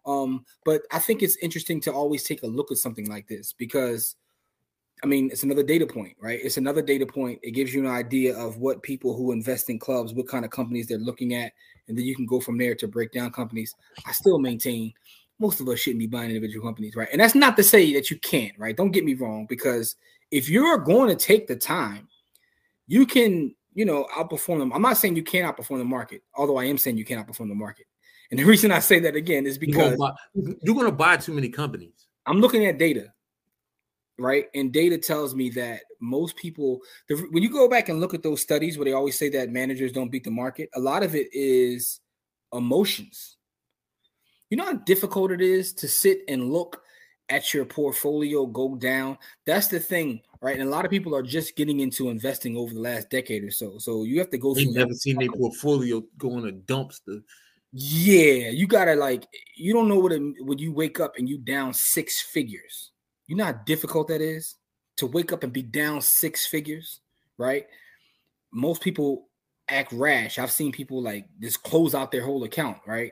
Um, 0.05 0.45
but 0.65 0.81
I 0.91 0.99
think 0.99 1.21
it's 1.21 1.37
interesting 1.37 1.79
to 1.81 1.93
always 1.93 2.23
take 2.23 2.43
a 2.43 2.47
look 2.47 2.71
at 2.71 2.77
something 2.77 3.07
like 3.07 3.27
this 3.27 3.53
because 3.53 4.15
I 5.03 5.07
mean, 5.07 5.29
it's 5.31 5.43
another 5.43 5.63
data 5.63 5.85
point, 5.85 6.17
right? 6.19 6.39
It's 6.43 6.57
another 6.57 6.81
data 6.81 7.05
point. 7.05 7.39
It 7.41 7.51
gives 7.51 7.73
you 7.73 7.79
an 7.79 7.91
idea 7.91 8.37
of 8.37 8.57
what 8.57 8.83
people 8.83 9.15
who 9.15 9.31
invest 9.31 9.69
in 9.69 9.79
clubs, 9.79 10.13
what 10.13 10.27
kind 10.27 10.43
of 10.43 10.51
companies 10.51 10.87
they're 10.87 10.97
looking 10.97 11.33
at, 11.35 11.53
and 11.87 11.97
then 11.97 12.05
you 12.05 12.15
can 12.15 12.25
go 12.25 12.41
from 12.41 12.57
there 12.57 12.75
to 12.75 12.87
break 12.87 13.13
down 13.13 13.31
companies. 13.31 13.75
I 14.05 14.11
still 14.11 14.39
maintain 14.39 14.93
most 15.39 15.61
of 15.61 15.69
us 15.69 15.79
shouldn't 15.79 15.99
be 15.99 16.07
buying 16.07 16.29
individual 16.29 16.65
companies, 16.65 16.97
right? 16.97 17.07
And 17.13 17.21
that's 17.21 17.35
not 17.35 17.55
to 17.55 17.63
say 17.63 17.93
that 17.93 18.11
you 18.11 18.19
can't, 18.19 18.57
right? 18.59 18.75
Don't 18.75 18.91
get 18.91 19.05
me 19.05 19.13
wrong, 19.13 19.45
because 19.47 19.95
if 20.31 20.49
you're 20.49 20.77
going 20.77 21.09
to 21.09 21.15
take 21.15 21.47
the 21.47 21.55
time, 21.55 22.07
you 22.87 23.05
can, 23.05 23.55
you 23.73 23.85
know, 23.85 24.07
outperform 24.15 24.59
them. 24.59 24.73
I'm 24.73 24.81
not 24.81 24.97
saying 24.97 25.15
you 25.15 25.23
can't 25.23 25.45
outperform 25.45 25.77
the 25.77 25.85
market, 25.85 26.23
although 26.35 26.57
I 26.57 26.65
am 26.65 26.77
saying 26.77 26.97
you 26.97 27.05
can't 27.05 27.25
outperform 27.25 27.49
the 27.49 27.55
market. 27.55 27.85
And 28.31 28.39
the 28.39 28.43
reason 28.45 28.71
I 28.71 28.79
say 28.79 28.99
that 28.99 29.15
again 29.15 29.45
is 29.45 29.57
because 29.57 29.97
you're 30.33 30.75
going 30.75 30.85
to 30.85 30.91
buy 30.91 31.17
too 31.17 31.33
many 31.33 31.49
companies. 31.49 32.07
I'm 32.25 32.39
looking 32.39 32.65
at 32.65 32.77
data, 32.77 33.11
right? 34.17 34.45
And 34.53 34.71
data 34.71 34.97
tells 34.97 35.33
me 35.33 35.49
that 35.51 35.81
most 35.99 36.35
people, 36.35 36.79
the, 37.07 37.15
when 37.31 37.43
you 37.43 37.49
go 37.49 37.67
back 37.67 37.89
and 37.89 37.99
look 37.99 38.13
at 38.13 38.23
those 38.23 38.41
studies 38.41 38.77
where 38.77 38.85
they 38.85 38.93
always 38.93 39.17
say 39.17 39.29
that 39.29 39.49
managers 39.49 39.91
don't 39.91 40.11
beat 40.11 40.23
the 40.23 40.31
market, 40.31 40.69
a 40.75 40.79
lot 40.79 41.03
of 41.03 41.15
it 41.15 41.27
is 41.31 41.99
emotions. 42.53 43.37
You 44.49 44.57
know 44.57 44.65
how 44.65 44.73
difficult 44.73 45.31
it 45.31 45.41
is 45.41 45.73
to 45.73 45.87
sit 45.87 46.21
and 46.27 46.51
look 46.51 46.81
at 47.29 47.53
your 47.53 47.65
portfolio 47.65 48.45
go 48.45 48.75
down. 48.75 49.17
That's 49.45 49.67
the 49.67 49.79
thing, 49.79 50.21
right? 50.41 50.59
And 50.59 50.67
a 50.67 50.71
lot 50.71 50.85
of 50.85 50.91
people 50.91 51.15
are 51.15 51.23
just 51.23 51.55
getting 51.55 51.79
into 51.79 52.09
investing 52.09 52.57
over 52.57 52.73
the 52.73 52.79
last 52.79 53.09
decade 53.09 53.43
or 53.43 53.51
so. 53.51 53.77
So 53.77 54.03
you 54.03 54.19
have 54.19 54.29
to 54.31 54.37
go. 54.37 54.53
They've 54.53 54.71
never 54.71 54.93
seen 54.93 55.17
their 55.17 55.31
portfolio 55.31 56.03
go 56.17 56.37
in 56.37 56.47
a 56.47 56.51
dumpster. 56.51 57.21
Yeah, 57.71 58.49
you 58.49 58.65
gotta 58.65 58.95
like 58.95 59.27
you 59.55 59.73
don't 59.73 59.87
know 59.87 59.99
what 59.99 60.11
it, 60.11 60.21
when 60.39 60.57
you 60.57 60.73
wake 60.73 60.99
up 60.99 61.13
and 61.17 61.29
you 61.29 61.37
down 61.37 61.73
six 61.73 62.21
figures. 62.21 62.91
You 63.27 63.35
know 63.35 63.45
how 63.45 63.59
difficult 63.65 64.07
that 64.07 64.21
is 64.21 64.55
to 64.97 65.05
wake 65.05 65.31
up 65.31 65.43
and 65.43 65.53
be 65.53 65.61
down 65.61 66.01
six 66.01 66.47
figures, 66.47 67.01
right? 67.37 67.67
Most 68.51 68.81
people 68.81 69.27
act 69.69 69.93
rash. 69.93 70.39
I've 70.39 70.51
seen 70.51 70.71
people 70.71 71.03
like 71.03 71.27
just 71.39 71.61
close 71.61 71.93
out 71.93 72.11
their 72.11 72.25
whole 72.25 72.43
account, 72.43 72.79
right? 72.87 73.11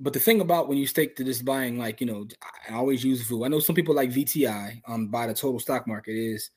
But 0.00 0.12
the 0.12 0.20
thing 0.20 0.40
about 0.40 0.68
when 0.68 0.78
you 0.78 0.86
stick 0.86 1.16
to 1.16 1.24
this 1.24 1.42
buying, 1.42 1.78
like 1.78 2.00
you 2.00 2.06
know, 2.06 2.26
I 2.68 2.74
always 2.74 3.04
use 3.04 3.22
VOO. 3.22 3.44
I 3.44 3.48
know 3.48 3.60
some 3.60 3.74
people 3.74 3.94
like 3.94 4.10
VTI 4.10 4.82
um 4.86 5.08
buy 5.08 5.26
the 5.26 5.34
total 5.34 5.60
stock 5.60 5.86
market 5.86 6.12
is 6.12 6.50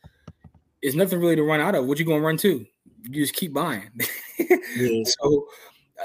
is 0.81 0.95
nothing 0.95 1.19
really 1.19 1.35
to 1.35 1.43
run 1.43 1.59
out 1.59 1.75
of. 1.75 1.85
What 1.85 1.99
you 1.99 2.05
gonna 2.05 2.21
run 2.21 2.37
to? 2.37 2.65
You 3.03 3.21
just 3.21 3.33
keep 3.33 3.53
buying. 3.53 3.89
yeah. 4.39 5.03
So 5.05 5.47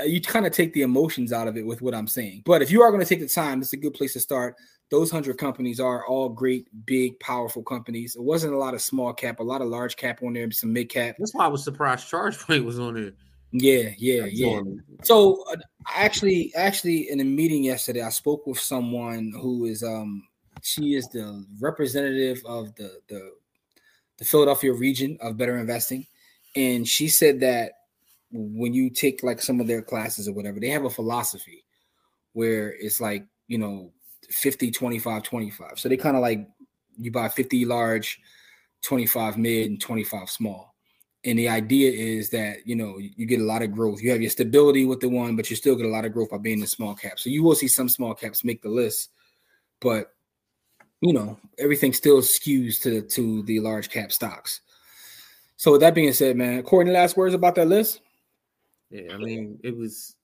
uh, 0.01 0.05
you 0.05 0.21
kind 0.21 0.47
of 0.47 0.53
take 0.53 0.73
the 0.73 0.83
emotions 0.83 1.33
out 1.33 1.49
of 1.49 1.57
it 1.57 1.67
with 1.67 1.83
what 1.83 1.95
I'm 1.95 2.07
saying. 2.07 2.43
But 2.45 2.63
if 2.63 2.71
you 2.71 2.83
are 2.83 2.91
going 2.91 3.03
to 3.03 3.09
take 3.09 3.21
the 3.21 3.29
time, 3.29 3.61
it's 3.61 3.73
a 3.73 3.77
good 3.77 3.95
place 3.95 4.13
to 4.15 4.21
start. 4.21 4.57
Those 4.91 5.11
hundred 5.11 5.39
companies 5.39 5.81
are 5.81 6.07
all 6.07 6.29
great, 6.29 6.69
big, 6.87 7.19
powerful 7.21 7.63
companies. 7.63 8.15
It 8.15 8.23
wasn't 8.23 8.55
a 8.55 8.59
lot 8.59 8.75
of 8.75 8.81
small 8.81 9.13
cap, 9.13 9.41
a 9.41 9.43
lot 9.43 9.61
of 9.61 9.69
large 9.69 9.97
cap 9.97 10.23
on 10.23 10.35
there, 10.35 10.51
some 10.53 10.73
mid 10.73 10.89
cap. 10.89 11.17
That's 11.19 11.35
why 11.35 11.45
I 11.45 11.49
was 11.49 11.65
surprised 11.65 12.11
ChargePoint 12.11 12.65
was 12.65 12.79
on 12.79 12.95
there. 12.95 13.13
Yeah, 13.59 13.91
yeah, 13.99 14.27
yeah. 14.31 14.61
So 15.03 15.45
uh, 15.51 15.57
actually, 15.95 16.53
actually, 16.55 17.11
in 17.11 17.21
a 17.21 17.25
meeting 17.25 17.65
yesterday, 17.65 18.03
I 18.03 18.11
spoke 18.11 18.47
with 18.47 18.59
someone 18.59 19.33
who 19.35 19.67
is 19.67 19.83
um 19.83 20.23
she 20.63 20.95
is 20.95 21.09
the 21.09 21.45
representative 21.61 22.43
of 22.47 22.75
the 22.77 23.01
the 23.09 23.31
the 24.19 24.25
Philadelphia 24.25 24.73
region 24.73 25.19
of 25.21 25.37
Better 25.37 25.59
Investing, 25.59 26.07
and 26.55 26.87
she 26.87 27.09
said 27.09 27.41
that 27.41 27.73
when 28.33 28.75
you 28.75 28.91
take 28.91 29.23
like 29.23 29.41
some 29.41 29.61
of 29.61 29.67
their 29.67 29.83
classes 29.83 30.29
or 30.29 30.33
whatever, 30.33 30.61
they 30.61 30.69
have 30.71 30.85
a 30.85 30.91
philosophy 30.91 31.65
where 32.33 32.75
it's 32.79 33.01
like, 33.01 33.25
you 33.47 33.59
know, 33.59 33.93
50, 34.31 34.71
25, 34.71 35.23
25. 35.23 35.79
So 35.79 35.89
they 35.89 35.97
kind 35.97 36.17
of 36.17 36.23
like 36.23 36.47
you 36.99 37.11
buy 37.11 37.29
50 37.29 37.65
large, 37.65 38.21
25 38.83 39.39
mid, 39.39 39.71
and 39.71 39.81
25 39.81 40.29
small. 40.29 40.75
And 41.27 41.39
the 41.39 41.49
idea 41.49 41.91
is 41.91 42.31
that 42.31 42.67
you 42.67 42.77
know 42.77 42.99
you 42.99 43.27
get 43.27 43.41
a 43.41 43.45
lot 43.45 43.61
of 43.61 43.73
growth. 43.73 44.01
You 44.01 44.13
have 44.13 44.23
your 44.23 44.31
stability 44.31 44.87
with 44.87 45.01
the 45.01 45.09
one, 45.09 45.35
but 45.37 45.51
you 45.51 45.57
still 45.57 45.75
get 45.75 45.85
a 45.85 45.91
lot 45.91 46.05
of 46.05 46.13
growth 46.13 46.31
by 46.31 46.39
being 46.39 46.61
the 46.61 46.67
small 46.67 46.95
cap. 46.95 47.19
So 47.19 47.29
you 47.29 47.43
will 47.43 47.57
see 47.57 47.69
some 47.69 47.89
small 47.89 48.15
caps 48.15 48.45
make 48.45 48.63
the 48.63 48.69
list, 48.69 49.11
but 49.81 50.15
you 51.01 51.13
know 51.13 51.39
everything 51.59 51.93
still 51.93 52.19
skews 52.23 52.81
to 52.83 53.03
to 53.03 53.43
the 53.43 53.61
large 53.61 53.91
cap 53.91 54.13
stocks. 54.13 54.61
So 55.57 55.73
with 55.73 55.81
that 55.81 55.95
being 55.95 56.13
said, 56.13 56.37
man, 56.37 56.63
Corey, 56.63 56.91
last 56.91 57.17
words 57.17 57.35
about 57.35 57.57
that 57.57 57.67
list? 57.67 58.01
Yeah, 58.91 59.13
I 59.13 59.17
mean, 59.17 59.59
it 59.65 59.77
was 59.77 60.15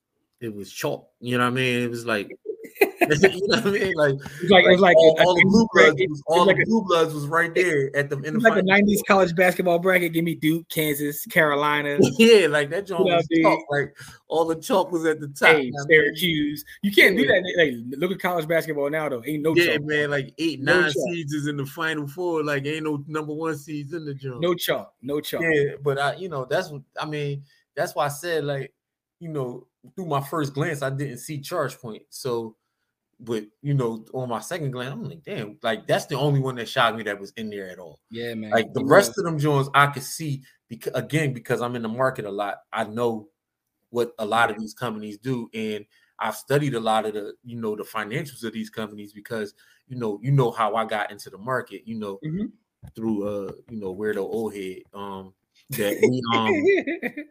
it 0.41 0.55
was 0.55 0.73
chalk. 0.73 1.09
You 1.21 1.37
know 1.37 1.45
what 1.45 1.53
I 1.53 1.57
mean? 1.57 1.83
It 1.83 1.91
was 1.91 2.07
like 2.07 2.31
you 3.23 3.47
know 3.49 3.57
what 3.57 3.67
I 3.67 3.71
mean? 3.71 3.93
Like 3.95 4.15
it's 4.15 4.51
like 4.51 4.65
it's 4.67 4.81
like 4.81 4.97
all, 4.97 5.17
all 5.21 5.35
the 5.35 5.45
blue 5.45 5.67
bloods, 5.73 6.01
was, 6.09 6.23
all 6.27 6.47
like 6.47 6.57
the 6.57 6.65
blue 6.65 6.83
bloods 6.83 7.15
was 7.15 7.27
right 7.27 7.55
there 7.55 7.95
at 7.97 8.11
the 8.11 8.19
in 8.21 8.35
the 8.35 8.41
like 8.41 8.59
a 8.59 8.63
'90s 8.63 9.01
college 9.07 9.35
basketball 9.35 9.79
bracket. 9.79 10.13
Give 10.13 10.25
me 10.25 10.35
Duke, 10.35 10.69
Kansas, 10.69 11.25
Carolina. 11.27 11.99
yeah, 12.19 12.47
like 12.47 12.71
that 12.71 12.87
joint 12.87 13.09
you 13.31 13.43
know. 13.43 13.63
Like 13.71 13.97
all 14.29 14.45
the 14.45 14.57
chalk 14.57 14.93
was 14.93 15.05
at 15.05 15.21
the 15.21 15.29
top. 15.29 15.57
Hey, 15.57 15.73
Syracuse. 15.89 16.65
You 16.83 16.93
can't 16.93 17.17
yeah. 17.17 17.23
do 17.23 17.29
that. 17.29 17.55
Like 17.59 18.01
look 18.01 18.13
at 18.13 18.21
college 18.21 18.47
basketball 18.47 18.91
now 18.91 19.09
though. 19.09 19.23
Ain't 19.27 19.43
no 19.43 19.55
yeah, 19.57 19.77
chalk. 19.77 19.83
man. 19.85 20.11
Like 20.11 20.33
eight, 20.39 20.61
no 20.61 20.81
nine 20.81 20.93
chalk. 20.93 21.05
seeds 21.09 21.33
is 21.33 21.47
in 21.49 21.57
the 21.57 21.67
final 21.67 22.07
four. 22.07 22.45
Like 22.45 22.67
ain't 22.67 22.85
no 22.85 23.05
number 23.07 23.33
one 23.33 23.57
seeds 23.57 23.93
in 23.93 24.05
the 24.05 24.15
joint. 24.15 24.41
No 24.41 24.55
chalk. 24.55 24.95
No 25.03 25.21
chalk. 25.21 25.43
Yeah, 25.43 25.77
but 25.83 25.99
I, 25.99 26.15
you 26.17 26.29
know, 26.29 26.45
that's 26.45 26.71
what 26.71 26.83
I 27.01 27.07
mean. 27.07 27.45
That's 27.75 27.95
why 27.95 28.07
I 28.07 28.09
said 28.09 28.45
like, 28.45 28.73
you 29.19 29.29
know, 29.29 29.67
through 29.95 30.07
my 30.07 30.21
first 30.21 30.55
glance, 30.55 30.83
I 30.83 30.91
didn't 30.91 31.19
see 31.19 31.41
charge 31.41 31.79
point. 31.79 32.03
So 32.11 32.57
but 33.25 33.45
you 33.63 33.75
know, 33.75 34.05
on 34.13 34.29
my 34.29 34.41
second 34.41 34.73
glance, 34.73 34.93
I'm 34.93 35.05
like, 35.05 35.23
damn, 35.23 35.59
like 35.63 35.87
that's 35.87 36.07
the 36.07 36.17
only 36.17 36.41
one 36.41 36.57
that 36.57 36.69
shocked 36.69 36.97
me 36.97 37.05
that 37.05 37.21
was 37.21 37.33
in 37.37 37.51
there 37.51 37.71
at 37.71 37.79
all. 37.79 38.01
Yeah, 38.11 38.35
man. 38.35 38.51
Like 38.51 38.73
the 38.75 38.85
rest 38.85 39.13
of 39.17 39.25
them 39.25 39.39
Jones, 39.39 39.69
I 39.75 39.87
could 39.87 40.03
see 40.03 40.43
because 40.69 40.93
again, 40.95 41.33
because 41.33 41.61
I'm 41.61 41.77
in 41.77 41.83
the 41.83 41.89
market 41.89 42.25
a 42.25 42.31
lot, 42.31 42.59
I 42.73 42.85
know 42.85 43.29
what 43.91 44.13
a 44.19 44.27
lot 44.27 44.51
of 44.51 44.59
these 44.59 44.75
companies 44.75 45.19
do, 45.19 45.49
and 45.55 45.87
I've 46.19 46.37
studied 46.37 46.75
a 46.75 46.81
lot 46.81 47.07
of 47.07 47.15
the, 47.15 47.35
you 47.45 47.61
know, 47.61 47.77
the 47.77 47.85
financials 47.85 48.45
of 48.45 48.53
these 48.53 48.71
companies 48.71 49.13
because 49.13 49.55
you 49.87 49.97
know, 49.97 50.19
you 50.23 50.33
know 50.33 50.51
how 50.51 50.75
I 50.75 50.85
got 50.85 51.11
into 51.11 51.31
the 51.31 51.39
market, 51.39 51.83
you 51.87 51.97
know, 51.97 52.19
mm-hmm. 52.25 52.47
through 52.97 53.29
uh, 53.29 53.53
you 53.69 53.79
know, 53.79 53.95
weirdo 53.95 54.19
old 54.19 54.55
head. 54.55 54.83
Um 54.93 55.33
that 55.71 55.97
we 56.03 56.23
um 56.37 57.25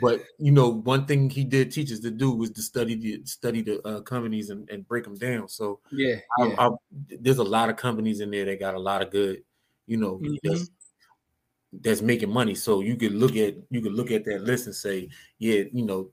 But 0.00 0.22
you 0.38 0.52
know, 0.52 0.68
one 0.68 1.06
thing 1.06 1.30
he 1.30 1.44
did 1.44 1.70
teach 1.70 1.92
us 1.92 2.00
to 2.00 2.10
do 2.10 2.32
was 2.32 2.50
to 2.52 2.62
study 2.62 2.94
the 2.94 3.22
study 3.24 3.62
the 3.62 3.86
uh, 3.86 4.00
companies 4.00 4.50
and, 4.50 4.68
and 4.70 4.86
break 4.86 5.04
them 5.04 5.16
down. 5.16 5.48
So 5.48 5.80
yeah, 5.90 6.16
yeah. 6.38 6.54
I, 6.58 6.68
I, 6.68 6.70
there's 7.08 7.38
a 7.38 7.44
lot 7.44 7.68
of 7.68 7.76
companies 7.76 8.20
in 8.20 8.30
there 8.30 8.44
that 8.44 8.60
got 8.60 8.74
a 8.74 8.78
lot 8.78 9.02
of 9.02 9.10
good, 9.10 9.42
you 9.86 9.96
know, 9.96 10.18
mm-hmm. 10.18 10.34
that's, 10.42 10.70
that's 11.72 12.02
making 12.02 12.32
money. 12.32 12.54
So 12.54 12.80
you 12.80 12.96
could 12.96 13.12
look 13.12 13.36
at 13.36 13.54
you 13.70 13.80
could 13.80 13.92
look 13.92 14.10
at 14.10 14.24
that 14.24 14.42
list 14.42 14.66
and 14.66 14.74
say, 14.74 15.08
yeah, 15.38 15.64
you 15.72 15.84
know, 15.84 16.10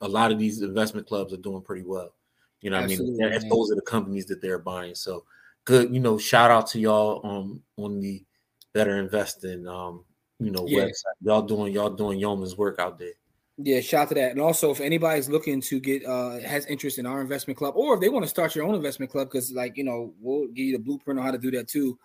a 0.00 0.08
lot 0.08 0.32
of 0.32 0.38
these 0.38 0.62
investment 0.62 1.06
clubs 1.06 1.32
are 1.32 1.38
doing 1.38 1.62
pretty 1.62 1.84
well. 1.84 2.14
You 2.60 2.70
know, 2.70 2.78
I 2.78 2.86
mean, 2.86 2.98
those 2.98 3.70
are 3.70 3.74
the 3.74 3.84
companies 3.86 4.26
that 4.26 4.40
they're 4.40 4.58
buying. 4.58 4.94
So 4.94 5.24
good, 5.64 5.92
you 5.92 6.00
know, 6.00 6.16
shout 6.18 6.50
out 6.50 6.66
to 6.68 6.80
y'all 6.80 7.20
um 7.24 7.62
on 7.76 8.00
the 8.00 8.24
better 8.72 8.98
investing 8.98 9.68
um 9.68 10.04
you 10.40 10.50
know 10.50 10.64
website. 10.64 11.14
Y'all 11.22 11.42
doing 11.42 11.72
y'all 11.72 11.90
doing 11.90 12.18
yeoman's 12.18 12.56
work 12.56 12.78
out 12.78 12.98
there. 12.98 13.12
Yeah, 13.56 13.80
shout 13.80 14.02
out 14.02 14.08
to 14.08 14.14
that. 14.16 14.32
And 14.32 14.40
also, 14.40 14.72
if 14.72 14.80
anybody's 14.80 15.28
looking 15.28 15.60
to 15.62 15.78
get 15.78 16.04
uh 16.04 16.40
has 16.40 16.66
interest 16.66 16.98
in 16.98 17.06
our 17.06 17.20
investment 17.20 17.56
club, 17.56 17.74
or 17.76 17.94
if 17.94 18.00
they 18.00 18.08
want 18.08 18.24
to 18.24 18.28
start 18.28 18.54
your 18.54 18.64
own 18.64 18.74
investment 18.74 19.12
club, 19.12 19.28
because 19.28 19.52
like 19.52 19.76
you 19.76 19.84
know, 19.84 20.12
we'll 20.20 20.48
give 20.48 20.66
you 20.66 20.76
the 20.76 20.82
blueprint 20.82 21.20
on 21.20 21.26
how 21.26 21.30
to 21.30 21.38
do 21.38 21.52
that 21.52 21.68
too. 21.68 21.96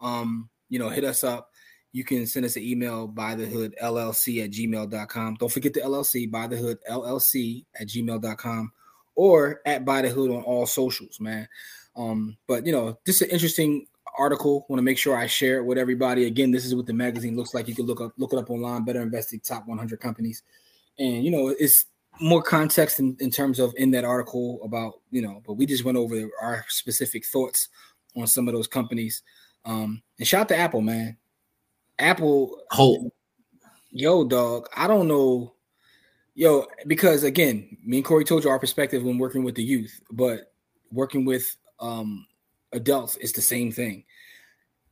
Um, 0.00 0.48
you 0.70 0.78
know, 0.78 0.88
hit 0.88 1.04
us 1.04 1.22
up. 1.22 1.50
You 1.92 2.04
can 2.04 2.26
send 2.26 2.46
us 2.46 2.56
an 2.56 2.62
email 2.62 3.06
by 3.06 3.34
the 3.34 3.46
hood 3.46 3.76
LLC 3.80 4.42
at 4.44 4.50
gmail.com. 4.50 5.36
Don't 5.38 5.52
forget 5.52 5.74
the 5.74 5.80
LLC 5.80 6.28
by 6.30 6.46
the 6.46 6.56
hood 6.56 6.78
LLC 6.90 7.66
at 7.78 7.86
gmail.com 7.86 8.72
or 9.14 9.60
at 9.66 9.84
by 9.84 10.02
the 10.02 10.08
hood 10.08 10.30
on 10.30 10.42
all 10.42 10.66
socials, 10.66 11.20
man. 11.20 11.46
Um, 11.96 12.36
but 12.48 12.64
you 12.66 12.72
know, 12.72 12.98
this 13.04 13.16
is 13.16 13.22
an 13.22 13.30
interesting 13.30 13.86
article. 14.18 14.64
Want 14.68 14.78
to 14.78 14.82
make 14.82 14.98
sure 14.98 15.16
I 15.16 15.26
share 15.26 15.58
it 15.58 15.64
with 15.64 15.76
everybody. 15.76 16.24
Again, 16.24 16.50
this 16.50 16.64
is 16.64 16.74
what 16.74 16.86
the 16.86 16.94
magazine 16.94 17.36
looks 17.36 17.52
like. 17.52 17.68
You 17.68 17.74
can 17.74 17.86
look 17.86 18.00
up 18.00 18.14
look 18.16 18.32
it 18.32 18.38
up 18.38 18.48
online. 18.48 18.84
Better 18.84 19.02
investing 19.02 19.40
top 19.40 19.68
100 19.68 20.00
companies 20.00 20.42
and 20.98 21.24
you 21.24 21.30
know 21.30 21.54
it's 21.58 21.86
more 22.20 22.42
context 22.42 23.00
in, 23.00 23.16
in 23.20 23.30
terms 23.30 23.58
of 23.58 23.72
in 23.76 23.90
that 23.90 24.04
article 24.04 24.60
about 24.64 25.00
you 25.10 25.20
know 25.20 25.42
but 25.46 25.54
we 25.54 25.66
just 25.66 25.84
went 25.84 25.98
over 25.98 26.28
our 26.40 26.64
specific 26.68 27.24
thoughts 27.26 27.68
on 28.16 28.26
some 28.26 28.48
of 28.48 28.54
those 28.54 28.68
companies. 28.68 29.22
Um 29.64 30.02
and 30.18 30.28
shout 30.28 30.48
to 30.48 30.56
apple 30.56 30.80
man. 30.80 31.16
Apple 31.98 32.60
oh 32.72 33.10
yo 33.90 34.24
dog 34.24 34.68
i 34.76 34.86
don't 34.86 35.08
know. 35.08 35.54
Yo 36.36 36.66
because 36.86 37.22
again 37.22 37.76
me 37.84 37.98
and 37.98 38.04
corey 38.04 38.24
told 38.24 38.44
you 38.44 38.50
our 38.50 38.58
perspective 38.58 39.02
when 39.02 39.18
working 39.18 39.44
with 39.44 39.54
the 39.54 39.62
youth 39.62 40.00
but 40.10 40.52
working 40.90 41.24
with 41.24 41.56
um 41.80 42.26
adults 42.72 43.16
it's 43.16 43.32
the 43.32 43.42
same 43.42 43.72
thing. 43.72 44.04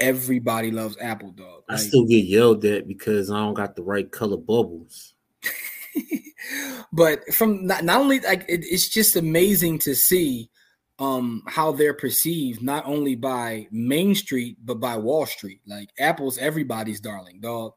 Everybody 0.01 0.73
loves 0.73 0.97
apple 1.01 1.31
dog. 1.31 1.63
Like, 1.69 1.79
i 1.79 1.83
still 1.83 2.05
get 2.05 2.25
yelled 2.25 2.65
at 2.65 2.89
because 2.89 3.31
i 3.31 3.39
don't 3.39 3.55
got 3.55 3.77
the 3.77 3.83
right 3.83 4.11
color 4.11 4.37
bubbles 4.37 5.15
but 6.93 7.33
from 7.33 7.67
not, 7.67 7.85
not 7.85 8.01
only 8.01 8.21
like 8.21 8.45
it, 8.49 8.65
it's 8.65 8.89
just 8.89 9.17
amazing 9.17 9.79
to 9.81 9.95
see 9.95 10.51
um 10.99 11.43
how 11.47 11.73
they're 11.73 11.95
perceived 11.95 12.63
not 12.63 12.87
only 12.87 13.15
by 13.15 13.67
Main 13.71 14.15
Street 14.15 14.59
but 14.65 14.81
by 14.81 14.97
Wall 14.97 15.27
Street. 15.27 15.61
Like 15.67 15.91
Apple's 15.99 16.39
everybody's 16.39 17.01
darling, 17.01 17.41
dog. 17.41 17.73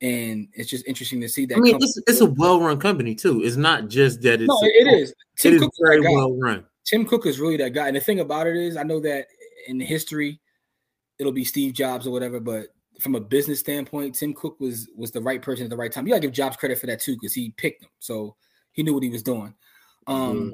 And 0.00 0.48
it's 0.54 0.68
just 0.68 0.86
interesting 0.88 1.20
to 1.20 1.28
see 1.28 1.46
that. 1.46 1.56
I 1.56 1.60
mean, 1.60 1.76
it's, 1.80 2.02
it's 2.08 2.20
a 2.20 2.26
well-run 2.26 2.80
company 2.80 3.14
too. 3.14 3.44
It's 3.44 3.54
not 3.54 3.86
just 3.86 4.20
that 4.22 4.40
it's 4.40 4.48
no, 4.48 4.58
a, 4.60 4.66
it 4.66 5.00
is. 5.00 5.14
Tim 5.38 5.54
it 5.54 5.58
Cook 5.60 5.70
is 5.72 5.80
very 5.80 6.00
well 6.00 6.36
run. 6.36 6.64
Tim 6.84 7.06
Cook 7.06 7.26
is 7.26 7.38
really 7.38 7.56
that 7.58 7.70
guy. 7.70 7.86
And 7.86 7.96
the 7.96 8.00
thing 8.00 8.20
about 8.20 8.46
it 8.46 8.56
is, 8.56 8.76
I 8.76 8.82
know 8.82 9.00
that 9.00 9.28
in 9.68 9.80
history, 9.80 10.40
it'll 11.18 11.32
be 11.32 11.44
Steve 11.44 11.72
Jobs 11.72 12.06
or 12.06 12.10
whatever, 12.10 12.40
but 12.40 12.66
from 13.02 13.14
a 13.14 13.20
business 13.20 13.60
standpoint, 13.60 14.14
Tim 14.14 14.32
Cook 14.32 14.58
was 14.60 14.88
was 14.96 15.10
the 15.10 15.20
right 15.20 15.42
person 15.42 15.64
at 15.64 15.70
the 15.70 15.76
right 15.76 15.90
time. 15.90 16.06
You 16.06 16.12
gotta 16.12 16.22
give 16.22 16.32
Jobs 16.32 16.56
credit 16.56 16.78
for 16.78 16.86
that 16.86 17.00
too, 17.00 17.14
because 17.14 17.34
he 17.34 17.50
picked 17.56 17.82
him, 17.82 17.90
so 17.98 18.36
he 18.72 18.82
knew 18.82 18.94
what 18.94 19.02
he 19.02 19.10
was 19.10 19.22
doing. 19.22 19.54
Um, 20.06 20.36
mm-hmm. 20.36 20.50